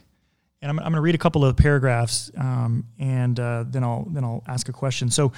And 0.62 0.70
I'm, 0.70 0.78
I'm 0.78 0.84
going 0.84 0.96
to 0.96 1.00
read 1.00 1.14
a 1.14 1.18
couple 1.18 1.42
of 1.44 1.56
paragraphs, 1.56 2.30
um, 2.36 2.84
and 2.98 3.40
uh, 3.40 3.64
then 3.66 3.82
I'll 3.82 4.04
then 4.10 4.22
I'll 4.22 4.44
ask 4.46 4.68
a 4.68 4.72
question. 4.72 5.10
So, 5.10 5.32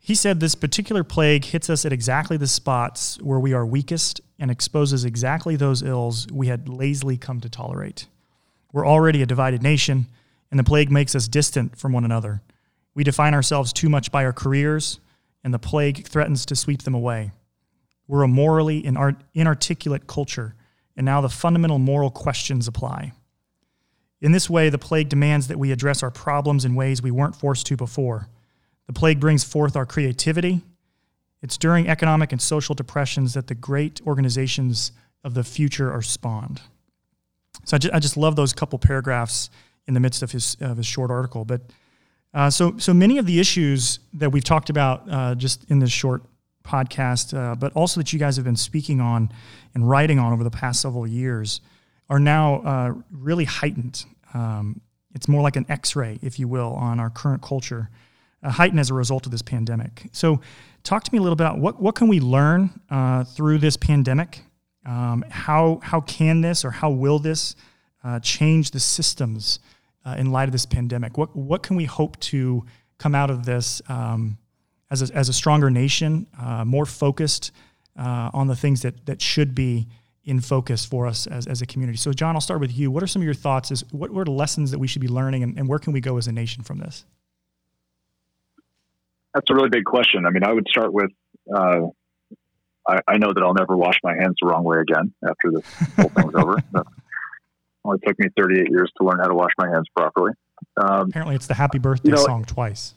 he 0.00 0.14
said 0.14 0.40
this 0.40 0.54
particular 0.54 1.04
plague 1.04 1.44
hits 1.44 1.70
us 1.70 1.84
at 1.84 1.92
exactly 1.92 2.36
the 2.36 2.46
spots 2.46 3.20
where 3.22 3.40
we 3.40 3.52
are 3.54 3.64
weakest 3.64 4.20
and 4.38 4.50
exposes 4.50 5.04
exactly 5.04 5.56
those 5.56 5.82
ills 5.82 6.26
we 6.32 6.48
had 6.48 6.68
lazily 6.68 7.16
come 7.16 7.40
to 7.40 7.48
tolerate. 7.48 8.06
We're 8.72 8.86
already 8.86 9.22
a 9.22 9.26
divided 9.26 9.62
nation, 9.62 10.06
and 10.50 10.58
the 10.58 10.64
plague 10.64 10.90
makes 10.90 11.14
us 11.14 11.28
distant 11.28 11.78
from 11.78 11.92
one 11.92 12.04
another. 12.04 12.42
We 12.94 13.04
define 13.04 13.34
ourselves 13.34 13.72
too 13.72 13.88
much 13.88 14.10
by 14.10 14.24
our 14.24 14.32
careers, 14.32 15.00
and 15.44 15.54
the 15.54 15.58
plague 15.58 16.06
threatens 16.06 16.44
to 16.46 16.56
sweep 16.56 16.82
them 16.82 16.94
away. 16.94 17.30
We're 18.08 18.22
a 18.22 18.28
morally 18.28 18.84
inarticulate 19.34 20.06
culture, 20.06 20.54
and 20.96 21.04
now 21.04 21.20
the 21.20 21.28
fundamental 21.28 21.78
moral 21.78 22.10
questions 22.10 22.68
apply. 22.68 23.12
In 24.20 24.32
this 24.32 24.48
way, 24.48 24.70
the 24.70 24.78
plague 24.78 25.08
demands 25.08 25.48
that 25.48 25.58
we 25.58 25.72
address 25.72 26.02
our 26.02 26.10
problems 26.10 26.64
in 26.64 26.74
ways 26.74 27.02
we 27.02 27.10
weren't 27.10 27.36
forced 27.36 27.66
to 27.66 27.76
before. 27.76 28.28
The 28.86 28.92
plague 28.92 29.20
brings 29.20 29.44
forth 29.44 29.76
our 29.76 29.84
creativity. 29.84 30.62
It's 31.42 31.58
during 31.58 31.88
economic 31.88 32.32
and 32.32 32.40
social 32.40 32.74
depressions 32.74 33.34
that 33.34 33.48
the 33.48 33.54
great 33.54 34.00
organizations 34.06 34.92
of 35.22 35.34
the 35.34 35.44
future 35.44 35.92
are 35.92 36.02
spawned. 36.02 36.60
So 37.64 37.76
I 37.76 37.78
just, 37.78 37.94
I 37.94 37.98
just 37.98 38.16
love 38.16 38.36
those 38.36 38.52
couple 38.52 38.78
paragraphs 38.78 39.50
in 39.86 39.94
the 39.94 40.00
midst 40.00 40.22
of 40.22 40.32
his, 40.32 40.56
of 40.60 40.76
his 40.76 40.86
short 40.86 41.10
article. 41.10 41.44
But 41.44 41.62
uh, 42.32 42.50
so, 42.50 42.76
so 42.78 42.94
many 42.94 43.18
of 43.18 43.26
the 43.26 43.40
issues 43.40 43.98
that 44.14 44.30
we've 44.30 44.44
talked 44.44 44.70
about 44.70 45.10
uh, 45.10 45.34
just 45.34 45.68
in 45.70 45.78
this 45.78 45.90
short 45.90 46.22
podcast, 46.66 47.36
uh, 47.36 47.54
but 47.54 47.72
also 47.74 48.00
that 48.00 48.12
you 48.12 48.18
guys 48.18 48.36
have 48.36 48.44
been 48.44 48.56
speaking 48.56 49.00
on 49.00 49.30
and 49.74 49.88
writing 49.88 50.18
on 50.18 50.32
over 50.32 50.44
the 50.44 50.50
past 50.50 50.80
several 50.80 51.06
years, 51.06 51.60
are 52.08 52.18
now 52.18 52.60
uh, 52.62 52.94
really 53.10 53.44
heightened. 53.44 54.04
Um, 54.34 54.80
it's 55.14 55.28
more 55.28 55.42
like 55.42 55.56
an 55.56 55.66
x 55.68 55.96
ray, 55.96 56.18
if 56.22 56.38
you 56.38 56.48
will, 56.48 56.74
on 56.74 57.00
our 57.00 57.10
current 57.10 57.42
culture 57.42 57.90
uh, 58.42 58.50
heightened 58.50 58.80
as 58.80 58.90
a 58.90 58.94
result 58.94 59.26
of 59.26 59.32
this 59.32 59.42
pandemic. 59.42 60.08
So, 60.12 60.40
talk 60.82 61.02
to 61.04 61.12
me 61.12 61.18
a 61.18 61.22
little 61.22 61.36
bit 61.36 61.44
about 61.44 61.58
what, 61.58 61.80
what 61.80 61.94
can 61.94 62.06
we 62.06 62.20
learn 62.20 62.80
uh, 62.90 63.24
through 63.24 63.58
this 63.58 63.76
pandemic? 63.76 64.42
Um, 64.84 65.24
how, 65.30 65.80
how 65.82 66.00
can 66.00 66.42
this 66.42 66.64
or 66.64 66.70
how 66.70 66.90
will 66.90 67.18
this 67.18 67.56
uh, 68.04 68.20
change 68.20 68.70
the 68.70 68.78
systems 68.78 69.58
uh, 70.04 70.14
in 70.16 70.30
light 70.30 70.44
of 70.44 70.52
this 70.52 70.66
pandemic? 70.66 71.18
What, 71.18 71.34
what 71.34 71.64
can 71.64 71.76
we 71.76 71.86
hope 71.86 72.20
to 72.20 72.64
come 72.98 73.14
out 73.14 73.30
of 73.30 73.44
this 73.44 73.82
um, 73.88 74.38
as, 74.90 75.10
a, 75.10 75.14
as 75.14 75.28
a 75.28 75.32
stronger 75.32 75.70
nation, 75.70 76.26
uh, 76.40 76.64
more 76.64 76.86
focused 76.86 77.52
uh, 77.98 78.30
on 78.32 78.46
the 78.46 78.56
things 78.56 78.82
that, 78.82 79.06
that 79.06 79.20
should 79.20 79.54
be 79.54 79.86
in 80.24 80.40
focus 80.40 80.84
for 80.84 81.06
us 81.06 81.26
as, 81.26 81.46
as 81.46 81.62
a 81.62 81.66
community? 81.66 81.98
So, 81.98 82.12
John, 82.12 82.34
I'll 82.34 82.40
start 82.40 82.60
with 82.60 82.76
you. 82.76 82.90
What 82.90 83.02
are 83.02 83.06
some 83.06 83.22
of 83.22 83.24
your 83.24 83.34
thoughts? 83.34 83.70
Is, 83.70 83.84
what, 83.92 84.10
are 84.10 84.24
the 84.24 84.30
lessons 84.30 84.70
that 84.70 84.78
we 84.78 84.86
should 84.86 85.02
be 85.02 85.08
learning, 85.08 85.42
and, 85.42 85.56
and 85.58 85.68
where 85.68 85.78
can 85.78 85.92
we 85.92 86.00
go 86.00 86.16
as 86.18 86.26
a 86.26 86.32
nation 86.32 86.62
from 86.62 86.78
this? 86.78 87.04
That's 89.34 89.50
a 89.50 89.54
really 89.54 89.68
big 89.68 89.84
question. 89.84 90.24
I 90.24 90.30
mean, 90.30 90.44
I 90.44 90.52
would 90.52 90.66
start 90.68 90.92
with 90.92 91.10
uh, 91.54 91.88
I, 92.88 93.00
I, 93.06 93.16
know 93.18 93.32
that 93.32 93.42
I'll 93.42 93.54
never 93.54 93.76
wash 93.76 93.96
my 94.02 94.14
hands 94.14 94.36
the 94.40 94.48
wrong 94.48 94.64
way 94.64 94.78
again 94.78 95.12
after 95.28 95.50
this 95.50 95.64
whole 95.96 96.08
thing 96.08 96.30
thing's 96.30 96.34
over. 96.34 96.62
It 97.84 97.88
only 97.88 98.00
took 98.04 98.18
me 98.18 98.26
38 98.36 98.68
years 98.68 98.90
to 98.98 99.06
learn 99.06 99.20
how 99.20 99.28
to 99.28 99.34
wash 99.34 99.52
my 99.58 99.68
hands 99.68 99.86
properly. 99.94 100.32
Um, 100.76 101.08
Apparently, 101.08 101.36
it's 101.36 101.46
the 101.46 101.54
Happy 101.54 101.78
Birthday 101.78 102.08
you 102.08 102.16
know, 102.16 102.24
song 102.24 102.44
twice. 102.44 102.94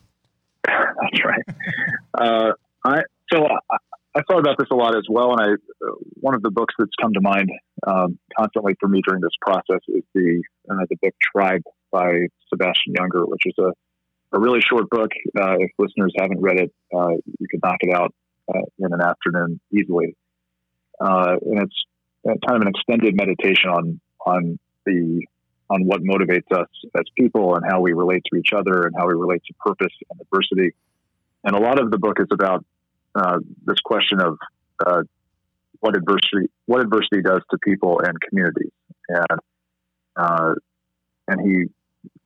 That's 0.67 1.25
right. 1.25 1.43
uh, 2.17 2.51
I 2.85 3.01
so 3.31 3.45
I, 3.45 3.77
I, 4.15 4.21
thought 4.27 4.39
about 4.39 4.57
this 4.57 4.67
a 4.71 4.75
lot 4.75 4.95
as 4.95 5.03
well, 5.09 5.31
and 5.33 5.41
I 5.41 5.47
one 6.15 6.35
of 6.35 6.41
the 6.41 6.51
books 6.51 6.73
that's 6.77 6.91
come 7.01 7.13
to 7.13 7.21
mind 7.21 7.49
um, 7.85 8.19
constantly 8.37 8.75
for 8.79 8.87
me 8.87 9.01
during 9.05 9.21
this 9.21 9.31
process 9.41 9.81
is 9.87 10.03
the 10.13 10.43
uh, 10.69 10.85
the 10.89 10.95
book 11.01 11.13
Tribe 11.35 11.61
by 11.91 12.27
Sebastian 12.49 12.93
Junger, 12.93 13.27
which 13.27 13.43
is 13.45 13.53
a 13.59 13.71
a 14.31 14.39
really 14.39 14.61
short 14.61 14.89
book. 14.89 15.11
Uh, 15.37 15.55
if 15.59 15.71
listeners 15.79 16.13
haven't 16.17 16.41
read 16.41 16.59
it, 16.59 16.71
uh, 16.95 17.11
you 17.39 17.47
could 17.49 17.61
knock 17.63 17.77
it 17.79 17.93
out 17.93 18.13
uh, 18.53 18.61
in 18.79 18.93
an 18.93 19.01
afternoon 19.01 19.59
easily. 19.71 20.15
And 20.99 21.61
it's 21.61 21.75
kind 22.25 22.57
of 22.57 22.61
an 22.61 22.67
extended 22.67 23.15
meditation 23.15 23.69
on 23.69 23.99
on 24.25 24.59
the 24.85 25.25
on 25.69 25.85
what 25.85 26.01
motivates 26.01 26.51
us 26.51 26.67
as 26.97 27.05
people 27.17 27.55
and 27.55 27.63
how 27.69 27.79
we 27.81 27.93
relate 27.93 28.23
to 28.31 28.39
each 28.39 28.53
other 28.53 28.83
and 28.83 28.95
how 28.97 29.07
we 29.07 29.13
relate 29.13 29.43
to 29.47 29.53
purpose 29.53 29.93
and 30.09 30.19
adversity. 30.21 30.75
And 31.43 31.55
a 31.55 31.59
lot 31.59 31.79
of 31.79 31.91
the 31.91 31.97
book 31.97 32.17
is 32.19 32.27
about 32.31 32.65
uh, 33.15 33.39
this 33.65 33.79
question 33.83 34.19
of 34.21 34.37
uh, 34.85 35.03
what 35.79 35.95
adversity 35.95 36.49
what 36.65 36.81
adversity 36.81 37.21
does 37.21 37.41
to 37.51 37.57
people 37.63 38.01
and 38.03 38.19
communities. 38.21 38.71
And 39.07 39.39
and 41.27 41.41
he 41.47 41.65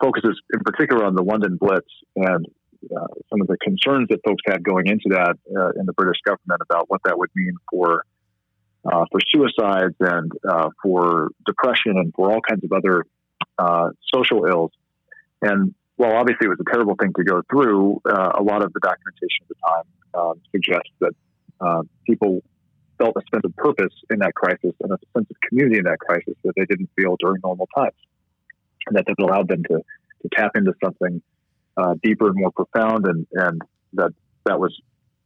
focuses 0.01 0.41
in 0.53 0.61
particular 0.61 1.05
on 1.05 1.15
the 1.15 1.23
London 1.23 1.57
Blitz 1.57 1.87
and 2.15 2.45
uh, 2.95 3.07
some 3.29 3.41
of 3.41 3.47
the 3.47 3.57
concerns 3.57 4.07
that 4.09 4.19
folks 4.25 4.41
had 4.45 4.63
going 4.63 4.87
into 4.87 5.09
that 5.09 5.35
uh, 5.55 5.69
in 5.79 5.85
the 5.85 5.93
British 5.93 6.19
government 6.25 6.61
about 6.61 6.89
what 6.89 7.01
that 7.05 7.17
would 7.17 7.29
mean 7.35 7.55
for 7.71 8.03
uh, 8.85 9.05
for 9.11 9.19
suicides 9.31 9.95
and 9.99 10.31
uh, 10.49 10.69
for 10.81 11.29
depression 11.45 11.97
and 11.97 12.13
for 12.13 12.31
all 12.31 12.41
kinds 12.41 12.63
of 12.63 12.71
other 12.73 13.05
uh, 13.57 13.89
social 14.13 14.45
ills. 14.45 14.71
And 15.41 15.73
while 15.95 16.13
obviously 16.13 16.45
it 16.45 16.49
was 16.49 16.59
a 16.59 16.71
terrible 16.71 16.95
thing 16.99 17.13
to 17.17 17.23
go 17.23 17.41
through, 17.49 18.01
uh, 18.09 18.31
a 18.39 18.43
lot 18.43 18.63
of 18.63 18.73
the 18.73 18.79
documentation 18.79 19.43
at 19.43 19.47
the 19.49 19.55
time 19.67 20.21
um, 20.21 20.41
suggests 20.51 20.91
that 20.99 21.13
people 22.05 22.41
felt 22.97 23.15
a 23.15 23.21
sense 23.33 23.43
of 23.45 23.55
purpose 23.55 23.93
in 24.09 24.19
that 24.19 24.33
crisis 24.35 24.73
and 24.81 24.91
a 24.91 24.97
sense 25.15 25.27
of 25.29 25.35
community 25.47 25.77
in 25.77 25.85
that 25.85 25.99
crisis 25.99 26.35
that 26.43 26.53
they 26.55 26.65
didn't 26.65 26.89
feel 26.95 27.15
during 27.19 27.39
normal 27.43 27.67
times 27.75 27.95
and 28.87 28.97
that 28.97 29.05
has 29.07 29.15
allowed 29.19 29.47
them 29.47 29.63
to, 29.63 29.77
to 29.77 30.29
tap 30.35 30.51
into 30.55 30.73
something 30.83 31.21
uh, 31.77 31.95
deeper 32.03 32.27
and 32.27 32.35
more 32.35 32.51
profound, 32.51 33.07
and 33.07 33.25
and 33.31 33.61
that 33.93 34.11
that 34.45 34.59
was 34.59 34.79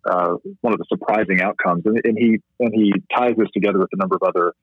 uh, 0.09 0.35
one 0.61 0.73
of 0.73 0.79
the 0.79 0.85
surprising 0.87 1.41
outcomes. 1.41 1.83
And, 1.85 1.99
and, 2.03 2.17
he 2.17 2.39
and 2.59 2.73
he 2.73 2.93
ties 3.15 3.35
this 3.37 3.49
together 3.53 3.79
with 3.79 3.89
a 3.93 3.97
number 3.97 4.15
of 4.15 4.23
other 4.23 4.53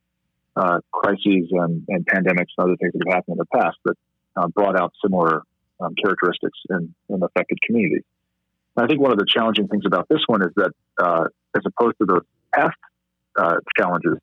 uh, 0.57 0.79
crises 0.93 1.49
and, 1.51 1.85
and 1.89 2.07
pandemics 2.07 2.53
and 2.57 2.67
other 2.67 2.77
things 2.77 2.93
that 2.93 3.03
have 3.07 3.15
happened 3.15 3.39
in 3.39 3.39
the 3.39 3.59
past 3.61 3.77
that 3.85 3.95
uh, 4.37 4.47
brought 4.49 4.79
out 4.79 4.93
similar 5.03 5.43
um, 5.81 5.95
characteristics 6.03 6.59
in, 6.71 6.95
in 7.09 7.23
affected 7.23 7.59
communities. 7.67 8.05
And 8.77 8.85
I 8.85 8.89
think 8.89 9.01
one 9.01 9.13
of 9.13 9.19
the 9.19 9.27
challenging 9.29 9.69
things 9.69 9.85
about 9.87 10.07
this 10.09 10.21
one 10.27 10.43
is 10.43 10.53
that, 10.57 10.71
uh, 11.01 11.25
as 11.57 11.63
opposed 11.67 11.97
to 12.01 12.07
those 12.07 12.23
past 12.55 12.77
uh, 13.39 13.57
challenges, 13.79 14.19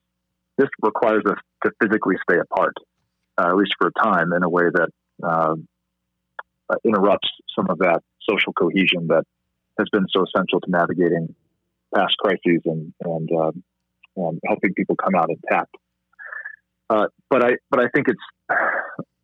this 0.58 0.70
requires 0.82 1.24
us 1.26 1.38
to 1.64 1.72
physically 1.82 2.16
stay 2.30 2.40
apart 2.40 2.74
uh, 3.38 3.50
at 3.50 3.56
least 3.56 3.74
for 3.80 3.88
a 3.88 4.04
time, 4.04 4.34
in 4.34 4.44
a 4.44 4.50
way 4.50 4.64
that 4.74 4.90
um, 5.24 5.68
uh, 6.70 6.76
interrupts 6.86 7.30
some 7.56 7.68
of 7.70 7.80
that 7.80 8.02
social 8.30 8.54
cohesion 8.54 9.08
that 9.08 9.24
has 9.78 9.88
been 9.92 10.06
so 10.10 10.24
essential 10.24 10.60
to 10.60 10.70
navigating 10.70 11.34
past 11.96 12.16
crises 12.18 12.62
and 12.66 12.94
and, 13.02 13.30
um, 13.32 13.64
and 14.16 14.40
helping 14.48 14.74
people 14.74 14.96
come 14.96 15.16
out 15.16 15.30
intact. 15.30 15.76
Uh, 16.92 17.08
but 17.30 17.44
I 17.46 17.52
but 17.70 17.80
I 17.80 17.88
think 17.96 18.08
it's 18.10 18.26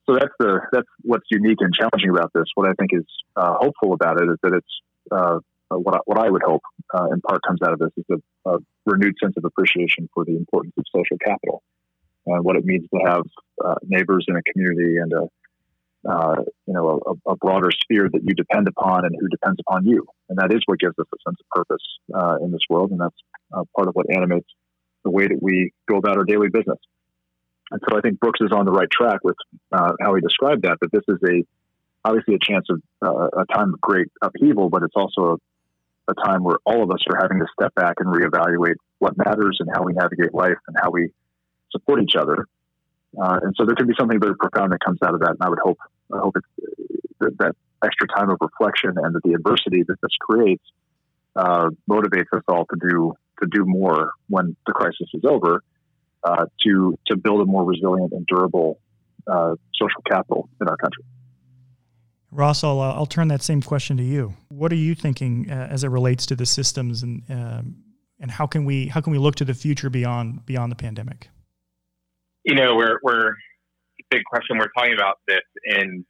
so 0.06 0.16
that's 0.16 0.34
the 0.40 0.62
that's 0.72 0.88
what's 1.02 1.26
unique 1.30 1.58
and 1.60 1.74
challenging 1.74 2.12
about 2.12 2.32
this. 2.34 2.46
What 2.56 2.70
I 2.70 2.74
think 2.80 2.92
is 2.94 3.06
uh, 3.36 3.56
hopeful 3.60 3.92
about 3.94 4.22
it 4.22 4.30
is 4.30 4.38
that 4.42 4.54
it's 4.54 4.74
uh, 5.12 5.40
what 5.70 5.96
I, 5.96 6.00
what 6.06 6.18
I 6.18 6.30
would 6.30 6.44
hope 6.44 6.62
uh, 6.94 7.08
in 7.12 7.20
part 7.20 7.42
comes 7.46 7.60
out 7.62 7.74
of 7.74 7.80
this 7.80 7.92
is 7.98 8.06
a, 8.10 8.50
a, 8.52 8.58
renewed 8.86 9.16
sense 9.22 9.34
of 9.36 9.44
appreciation 9.44 10.08
for 10.14 10.24
the 10.24 10.38
importance 10.38 10.76
of 10.78 10.86
social 10.96 11.18
capital 11.18 11.62
and 12.26 12.46
what 12.46 12.56
it 12.56 12.64
means 12.64 12.88
to 12.94 13.00
have 13.06 13.24
uh, 13.66 13.76
neighbors 13.84 14.26
in 14.30 14.38
a 14.38 14.42
community 14.44 14.98
and 14.98 15.12
a 15.12 15.28
uh, 16.10 16.36
you 16.68 16.74
know 16.74 17.02
a, 17.06 17.32
a, 17.32 17.36
broader 17.36 17.70
sphere 17.84 18.08
that 18.10 18.22
you 18.24 18.34
depend 18.34 18.70
upon 18.70 19.04
and 19.04 19.14
who 19.20 19.28
depends 19.28 19.60
upon 19.68 19.86
you, 19.86 20.06
and 20.30 20.38
that 20.38 20.54
is 20.54 20.62
what 20.68 20.80
gives 20.80 20.98
us 20.98 21.08
a 21.14 21.18
sense 21.28 21.38
of 21.42 21.50
purpose 21.50 21.84
uh, 22.16 22.38
in 22.42 22.52
this 22.52 22.62
world, 22.70 22.92
and 22.92 23.02
that's 23.02 23.68
part 23.76 23.90
of 23.90 23.94
what 23.94 24.06
animates 24.10 24.48
the 25.04 25.12
way 25.12 25.28
that 25.28 25.40
we 25.42 25.74
go 25.90 25.98
about 25.98 26.16
our 26.16 26.24
daily 26.24 26.48
business. 26.48 26.78
And 27.72 27.82
so 27.88 27.98
I 27.98 28.02
think 28.02 28.20
Brooks 28.20 28.40
is 28.42 28.52
on 28.52 28.66
the 28.66 28.72
right 28.72 28.90
track 28.90 29.20
with 29.24 29.36
uh, 29.72 29.94
how 30.02 30.16
he 30.16 30.22
described 30.22 30.64
that. 30.64 30.78
That 30.82 30.92
this 30.92 31.04
is 31.08 31.18
a 31.28 31.44
obviously 32.06 32.36
a 32.36 32.40
chance 32.40 32.66
of 32.70 32.82
uh, 33.06 33.42
a 33.42 33.46
time 33.54 33.74
of 33.74 33.82
great 33.82 34.08
upheaval, 34.22 34.70
but 34.70 34.84
it's 34.84 34.96
also 34.96 35.38
a, 36.08 36.12
a, 36.12 36.14
time 36.24 36.44
where 36.44 36.58
all 36.66 36.84
of 36.84 36.92
us 36.92 37.04
are 37.12 37.20
having 37.22 37.40
to 37.40 37.46
step 37.60 37.76
back 37.76 37.96
and 38.00 38.08
reevaluate 38.08 38.76
what 39.00 39.18
matters 39.18 39.58
and 39.60 39.70
how 39.74 39.84
we 39.84 39.92
navigate 39.92 40.34
life 40.34 40.58
and 40.68 40.78
how 40.82 40.90
we 40.90 41.10
support 41.72 42.02
each 42.02 42.16
other. 42.16 42.46
Uh, 43.22 43.40
and 43.42 43.54
so 43.58 43.66
there 43.66 43.76
could 43.76 43.88
be 43.88 43.96
something 44.00 44.20
very 44.20 44.36
profound 44.38 44.72
that 44.72 44.80
comes 44.80 45.00
out 45.04 45.14
of 45.14 45.20
that. 45.20 45.32
And 45.32 45.42
I 45.42 45.50
would 45.50 45.60
hope 45.62 45.80
I 46.14 46.20
hope 46.20 46.36
that, 47.20 47.38
that 47.40 47.56
extra 47.84 48.08
time 48.08 48.30
of 48.30 48.38
reflection 48.40 48.94
and 48.96 49.14
that 49.14 49.22
the 49.24 49.34
adversity 49.34 49.84
that 49.84 50.00
this 50.02 50.12
creates 50.22 50.64
uh, 51.36 51.70
motivates 51.90 52.28
us 52.34 52.44
all 52.48 52.66
to 52.66 52.90
do 52.90 53.14
to 53.42 53.48
do 53.52 53.66
more 53.66 54.12
when 54.30 54.56
the 54.66 54.74
crisis 54.74 55.10
is 55.14 55.24
over 55.26 55.62
uh, 56.28 56.46
to 56.64 56.98
to 57.08 57.16
build 57.16 57.42
a 57.42 57.46
more 57.46 57.64
resilient 57.64 58.12
and 58.12 58.26
durable 58.28 58.80
uh, 59.32 59.56
social 59.74 60.02
capital 60.10 60.50
in 60.62 60.68
our 60.68 60.78
country. 60.78 61.04
Ross, 62.32 62.64
I'll, 62.64 62.82
uh, 62.82 62.94
I'll 62.94 63.06
turn 63.06 63.30
that 63.30 63.42
same 63.42 63.62
question 63.62 63.96
to 63.98 64.04
you. 64.04 64.34
What 64.50 64.72
are 64.74 64.78
you 64.78 64.96
thinking 64.96 65.50
uh, 65.50 65.70
as 65.72 65.84
it 65.86 65.88
relates 65.88 66.26
to 66.28 66.36
the 66.36 66.46
systems, 66.46 67.04
and 67.04 67.24
um, 67.30 67.78
and 68.20 68.30
how 68.30 68.46
can 68.48 68.66
we 68.66 68.88
how 68.88 69.02
can 69.02 69.12
we 69.12 69.18
look 69.18 69.36
to 69.36 69.46
the 69.46 69.54
future 69.54 69.90
beyond 69.90 70.46
beyond 70.46 70.72
the 70.72 70.76
pandemic? 70.76 71.30
You 72.44 72.56
know, 72.56 72.76
we're 72.76 73.00
we're 73.02 73.34
big 74.10 74.24
question. 74.26 74.58
We're 74.58 74.72
talking 74.78 74.94
about 74.94 75.20
this 75.28 75.42
in 75.66 76.06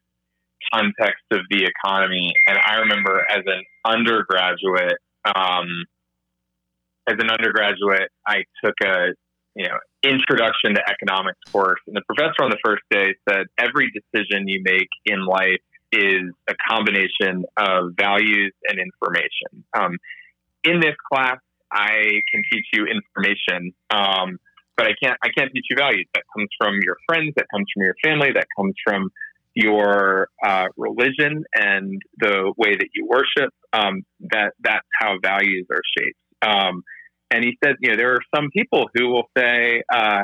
context 0.74 1.24
of 1.32 1.42
the 1.50 1.66
economy, 1.66 2.34
and 2.48 2.58
I 2.58 2.78
remember 2.78 3.26
as 3.30 3.44
an 3.46 3.64
undergraduate. 3.86 4.98
Um, 5.36 5.86
as 7.10 7.16
an 7.20 7.30
undergraduate, 7.30 8.10
I 8.28 8.44
took 8.64 8.74
a 8.84 9.14
you 9.58 9.68
know 9.68 9.78
introduction 10.04 10.76
to 10.76 10.82
economics 10.88 11.40
course, 11.52 11.82
and 11.88 11.96
the 11.96 12.04
professor 12.08 12.44
on 12.44 12.52
the 12.52 12.60
first 12.64 12.84
day 12.92 13.16
said 13.28 13.48
every 13.58 13.92
decision 13.92 14.48
you 14.48 14.62
make 14.64 14.88
in 15.06 15.26
life 15.26 15.60
is 15.92 16.32
a 16.48 16.54
combination 16.70 17.44
of 17.58 17.94
values 17.98 18.54
and 18.70 18.80
information. 18.80 19.64
Um, 19.78 19.98
in 20.64 20.80
this 20.80 20.96
class, 21.12 21.38
I 21.72 22.22
can 22.32 22.44
teach 22.52 22.66
you 22.74 22.86
information, 22.86 23.74
um, 23.90 24.38
but 24.76 24.86
I 24.86 24.92
can't 25.02 25.18
I 25.24 25.30
can't 25.36 25.52
teach 25.54 25.66
you 25.70 25.76
values. 25.78 26.06
That 26.14 26.24
comes 26.36 26.50
from 26.60 26.76
your 26.84 26.98
friends, 27.08 27.34
that 27.36 27.48
comes 27.52 27.66
from 27.74 27.84
your 27.84 27.96
family, 28.04 28.30
that 28.34 28.46
comes 28.56 28.76
from 28.86 29.10
your 29.56 30.30
uh, 30.46 30.66
religion 30.78 31.44
and 31.56 32.00
the 32.20 32.54
way 32.58 32.76
that 32.76 32.90
you 32.94 33.08
worship. 33.08 33.52
Um, 33.74 34.06
that 34.32 34.54
that's 34.62 34.86
how 35.00 35.16
values 35.22 35.66
are 35.72 35.82
shaped. 35.98 36.20
And 37.32 37.44
he 37.44 37.58
said, 37.64 37.76
you 37.82 37.92
know, 37.92 37.98
there 37.98 38.14
are 38.14 38.22
some 38.36 38.50
people 38.52 38.90
who 38.94 39.10
will 39.10 39.30
say 39.38 39.84
uh, 39.94 40.24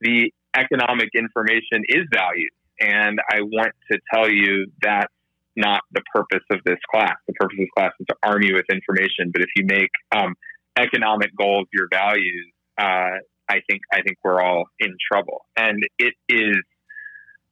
the 0.00 0.30
economic 0.56 1.08
information 1.14 1.82
is 1.88 2.04
valued. 2.12 2.50
And 2.80 3.18
I 3.30 3.40
want 3.42 3.72
to 3.90 3.98
tell 4.12 4.28
you 4.28 4.66
that's 4.82 5.12
not 5.56 5.82
the 5.92 6.02
purpose 6.12 6.44
of 6.50 6.58
this 6.64 6.78
class. 6.92 7.14
The 7.26 7.34
purpose 7.34 7.54
of 7.54 7.60
this 7.60 7.68
class 7.76 7.92
is 8.00 8.06
to 8.08 8.16
arm 8.22 8.42
you 8.42 8.54
with 8.54 8.66
information. 8.70 9.30
But 9.32 9.42
if 9.42 9.48
you 9.56 9.64
make 9.66 9.90
um, 10.14 10.34
economic 10.76 11.34
goals 11.36 11.68
your 11.72 11.88
values, 11.90 12.46
uh, 12.78 13.18
I 13.48 13.60
think 13.68 13.82
I 13.92 14.02
think 14.02 14.18
we're 14.24 14.42
all 14.42 14.64
in 14.80 14.96
trouble. 15.12 15.46
And 15.56 15.82
it 15.98 16.14
is 16.28 16.56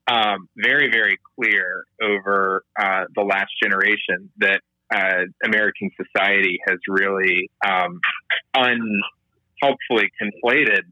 um, 0.08 0.48
very 0.56 0.90
very 0.90 1.18
clear 1.38 1.84
over 2.02 2.64
uh, 2.80 3.04
the 3.14 3.22
last 3.22 3.52
generation 3.62 4.30
that 4.38 4.62
uh, 4.92 5.24
American 5.44 5.90
society 5.96 6.58
has 6.68 6.78
really 6.88 7.50
um, 7.66 8.00
unhelpfully 8.54 10.10
conflated, 10.20 10.82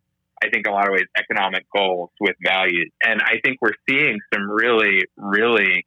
I 0.43 0.49
think, 0.51 0.67
a 0.67 0.71
lot 0.71 0.89
of 0.89 0.93
ways, 0.93 1.07
economic 1.17 1.67
goals 1.75 2.11
with 2.21 2.37
values. 2.45 2.91
And 3.03 3.21
I 3.23 3.41
think 3.45 3.59
we're 3.61 3.79
seeing 3.89 4.19
some 4.33 4.51
really, 4.51 5.03
really 5.17 5.87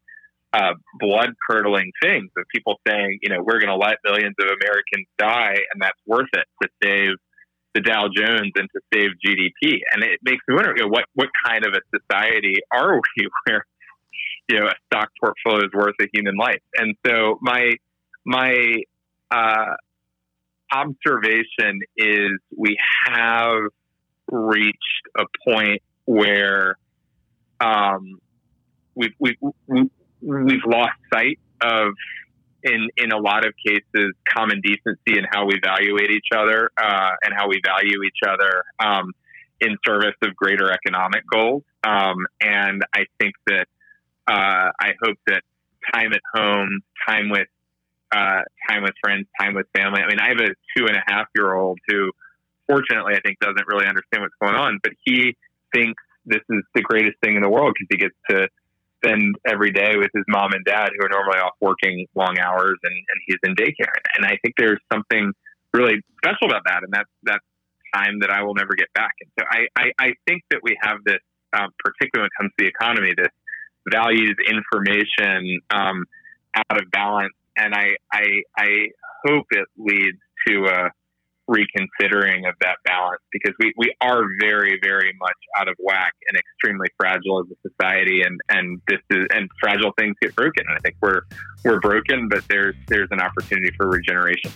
uh, 0.53 0.73
blood 0.99 1.29
curdling 1.49 1.91
things 2.01 2.29
of 2.37 2.45
people 2.53 2.79
saying, 2.87 3.19
you 3.21 3.29
know, 3.29 3.41
we're 3.43 3.59
going 3.59 3.73
to 3.73 3.75
let 3.75 3.95
millions 4.05 4.35
of 4.39 4.45
Americans 4.45 5.07
die, 5.17 5.57
and 5.73 5.81
that's 5.81 5.99
worth 6.05 6.29
it 6.33 6.45
to 6.61 6.69
save 6.83 7.15
the 7.73 7.81
Dow 7.81 8.07
Jones 8.15 8.51
and 8.55 8.69
to 8.69 8.81
save 8.93 9.09
GDP. 9.25 9.79
And 9.91 10.03
it 10.03 10.19
makes 10.23 10.43
me 10.47 10.55
wonder, 10.55 10.73
you 10.77 10.83
know, 10.83 10.89
what 10.89 11.05
what 11.15 11.29
kind 11.45 11.65
of 11.65 11.73
a 11.73 11.81
society 11.97 12.57
are 12.71 12.95
we 13.17 13.27
where 13.45 13.65
you 14.47 14.59
know 14.59 14.67
a 14.67 14.75
stock 14.85 15.09
portfolio 15.19 15.65
is 15.65 15.73
worth 15.73 15.95
a 15.99 16.07
human 16.13 16.35
life? 16.35 16.61
And 16.77 16.95
so 17.05 17.39
my 17.41 17.71
my 18.25 18.83
uh, 19.31 19.75
observation 20.71 21.79
is 21.97 22.31
we 22.55 22.77
have 23.07 23.63
reached 24.31 24.77
a 25.17 25.23
point 25.47 25.81
where 26.05 26.77
um, 27.59 28.19
we've, 28.95 29.13
we've, 29.19 29.37
we've 30.21 30.65
lost 30.65 30.93
sight 31.13 31.39
of 31.61 31.93
in 32.63 32.87
in 32.97 33.11
a 33.11 33.17
lot 33.17 33.45
of 33.45 33.53
cases 33.65 34.13
common 34.33 34.61
decency 34.61 35.17
and 35.17 35.27
how 35.31 35.45
we 35.45 35.55
evaluate 35.55 36.09
each 36.11 36.27
other 36.35 36.71
uh, 36.81 37.11
and 37.23 37.33
how 37.35 37.47
we 37.47 37.59
value 37.65 38.03
each 38.03 38.19
other 38.27 38.63
um, 38.79 39.11
in 39.59 39.77
service 39.85 40.15
of 40.21 40.35
greater 40.35 40.71
economic 40.71 41.23
goals. 41.31 41.63
Um, 41.85 42.15
and 42.41 42.83
I 42.95 43.05
think 43.19 43.33
that 43.47 43.67
uh, 44.27 44.71
I 44.79 44.93
hope 45.03 45.17
that 45.27 45.41
time 45.93 46.13
at 46.13 46.21
home, 46.33 46.79
time 47.07 47.29
with 47.29 47.47
uh, 48.13 48.41
time 48.69 48.83
with 48.83 48.93
friends, 49.03 49.25
time 49.39 49.55
with 49.55 49.65
family. 49.75 50.01
I 50.01 50.07
mean, 50.07 50.19
I 50.19 50.29
have 50.29 50.39
a 50.39 50.53
two 50.77 50.85
and 50.85 50.95
a 50.95 51.03
half 51.07 51.27
year 51.35 51.53
old 51.53 51.79
who, 51.87 52.11
fortunately, 52.67 53.15
I 53.15 53.21
think 53.21 53.39
doesn't 53.39 53.67
really 53.67 53.87
understand 53.87 54.21
what's 54.21 54.35
going 54.41 54.55
on, 54.55 54.79
but 54.83 54.93
he 55.03 55.35
thinks 55.73 56.01
this 56.25 56.41
is 56.49 56.63
the 56.75 56.81
greatest 56.81 57.17
thing 57.23 57.35
in 57.35 57.41
the 57.41 57.49
world 57.49 57.73
because 57.73 57.87
he 57.89 57.97
gets 57.97 58.15
to 58.29 58.47
spend 59.03 59.35
every 59.45 59.71
day 59.71 59.97
with 59.97 60.09
his 60.13 60.23
mom 60.27 60.53
and 60.53 60.63
dad 60.63 60.89
who 60.97 61.05
are 61.05 61.09
normally 61.09 61.39
off 61.39 61.55
working 61.59 62.07
long 62.15 62.37
hours 62.39 62.77
and, 62.83 62.93
and 62.93 63.21
he's 63.25 63.37
in 63.43 63.55
daycare. 63.55 63.91
And 64.15 64.25
I 64.25 64.37
think 64.41 64.55
there's 64.57 64.79
something 64.91 65.33
really 65.73 66.01
special 66.23 66.47
about 66.47 66.61
that. 66.65 66.83
And 66.83 66.93
that's, 66.93 67.09
that's 67.23 67.43
time 67.93 68.19
that 68.21 68.29
I 68.29 68.43
will 68.43 68.55
never 68.55 68.75
get 68.75 68.87
back. 68.93 69.13
And 69.21 69.29
so 69.37 69.45
I, 69.49 69.67
I, 69.75 69.91
I 69.99 70.13
think 70.27 70.43
that 70.51 70.61
we 70.63 70.77
have 70.81 70.97
this, 71.05 71.19
um, 71.51 71.69
particularly 71.83 72.23
when 72.23 72.25
it 72.25 72.37
comes 72.39 72.51
to 72.57 72.63
the 72.63 72.67
economy, 72.67 73.13
this 73.17 73.33
values 73.91 74.35
information 74.47 75.59
um, 75.69 76.05
out 76.55 76.81
of 76.81 76.89
balance 76.91 77.33
and 77.57 77.73
I, 77.73 77.95
I, 78.11 78.41
I 78.57 78.87
hope 79.25 79.45
it 79.51 79.67
leads 79.77 80.17
to 80.47 80.65
a 80.65 80.89
reconsidering 81.47 82.45
of 82.45 82.55
that 82.61 82.77
balance 82.85 83.21
because 83.31 83.53
we, 83.59 83.73
we 83.77 83.93
are 84.01 84.21
very, 84.39 84.79
very 84.81 85.13
much 85.19 85.35
out 85.57 85.67
of 85.67 85.75
whack 85.79 86.13
and 86.27 86.37
extremely 86.37 86.87
fragile 86.97 87.41
as 87.41 87.47
a 87.51 87.69
society. 87.69 88.21
And, 88.21 88.39
and 88.49 88.81
this 88.87 88.99
is, 89.09 89.25
and 89.33 89.49
fragile 89.59 89.91
things 89.97 90.15
get 90.21 90.35
broken. 90.35 90.63
And 90.67 90.77
I 90.77 90.79
think 90.79 90.95
we're, 91.01 91.21
we're 91.65 91.79
broken, 91.79 92.29
but 92.29 92.43
there's, 92.49 92.75
there's 92.87 93.09
an 93.11 93.19
opportunity 93.19 93.71
for 93.77 93.89
regeneration. 93.89 94.51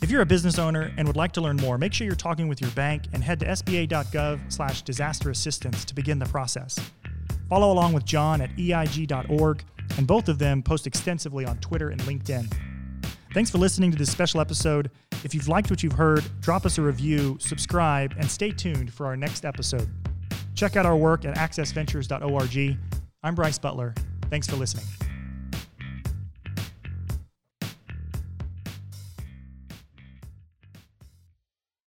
If 0.00 0.10
you're 0.10 0.22
a 0.22 0.26
business 0.26 0.58
owner 0.58 0.92
and 0.98 1.06
would 1.08 1.16
like 1.16 1.32
to 1.32 1.40
learn 1.40 1.56
more, 1.56 1.78
make 1.78 1.94
sure 1.94 2.06
you're 2.06 2.16
talking 2.16 2.46
with 2.46 2.60
your 2.60 2.70
bank 2.72 3.04
and 3.12 3.24
head 3.24 3.40
to 3.40 3.46
sba.gov 3.46 4.52
slash 4.52 4.82
disaster 4.82 5.30
assistance 5.30 5.84
to 5.86 5.94
begin 5.94 6.18
the 6.18 6.26
process. 6.26 6.78
Follow 7.48 7.72
along 7.72 7.92
with 7.92 8.04
John 8.04 8.40
at 8.40 8.54
eig.org 8.56 9.64
and 9.96 10.06
both 10.06 10.28
of 10.28 10.38
them 10.38 10.62
post 10.62 10.86
extensively 10.86 11.44
on 11.44 11.58
Twitter 11.58 11.90
and 11.90 12.00
LinkedIn. 12.02 12.52
Thanks 13.32 13.50
for 13.50 13.58
listening 13.58 13.90
to 13.90 13.98
this 13.98 14.10
special 14.12 14.40
episode. 14.40 14.90
If 15.24 15.34
you've 15.34 15.48
liked 15.48 15.70
what 15.70 15.82
you've 15.82 15.94
heard, 15.94 16.24
drop 16.40 16.64
us 16.64 16.78
a 16.78 16.82
review, 16.82 17.36
subscribe, 17.40 18.14
and 18.16 18.30
stay 18.30 18.50
tuned 18.52 18.92
for 18.92 19.06
our 19.06 19.16
next 19.16 19.44
episode. 19.44 19.88
Check 20.54 20.76
out 20.76 20.86
our 20.86 20.96
work 20.96 21.24
at 21.24 21.36
accessventures.org. 21.36 22.78
I'm 23.22 23.34
Bryce 23.34 23.58
Butler. 23.58 23.94
Thanks 24.30 24.46
for 24.46 24.56
listening. 24.56 25.03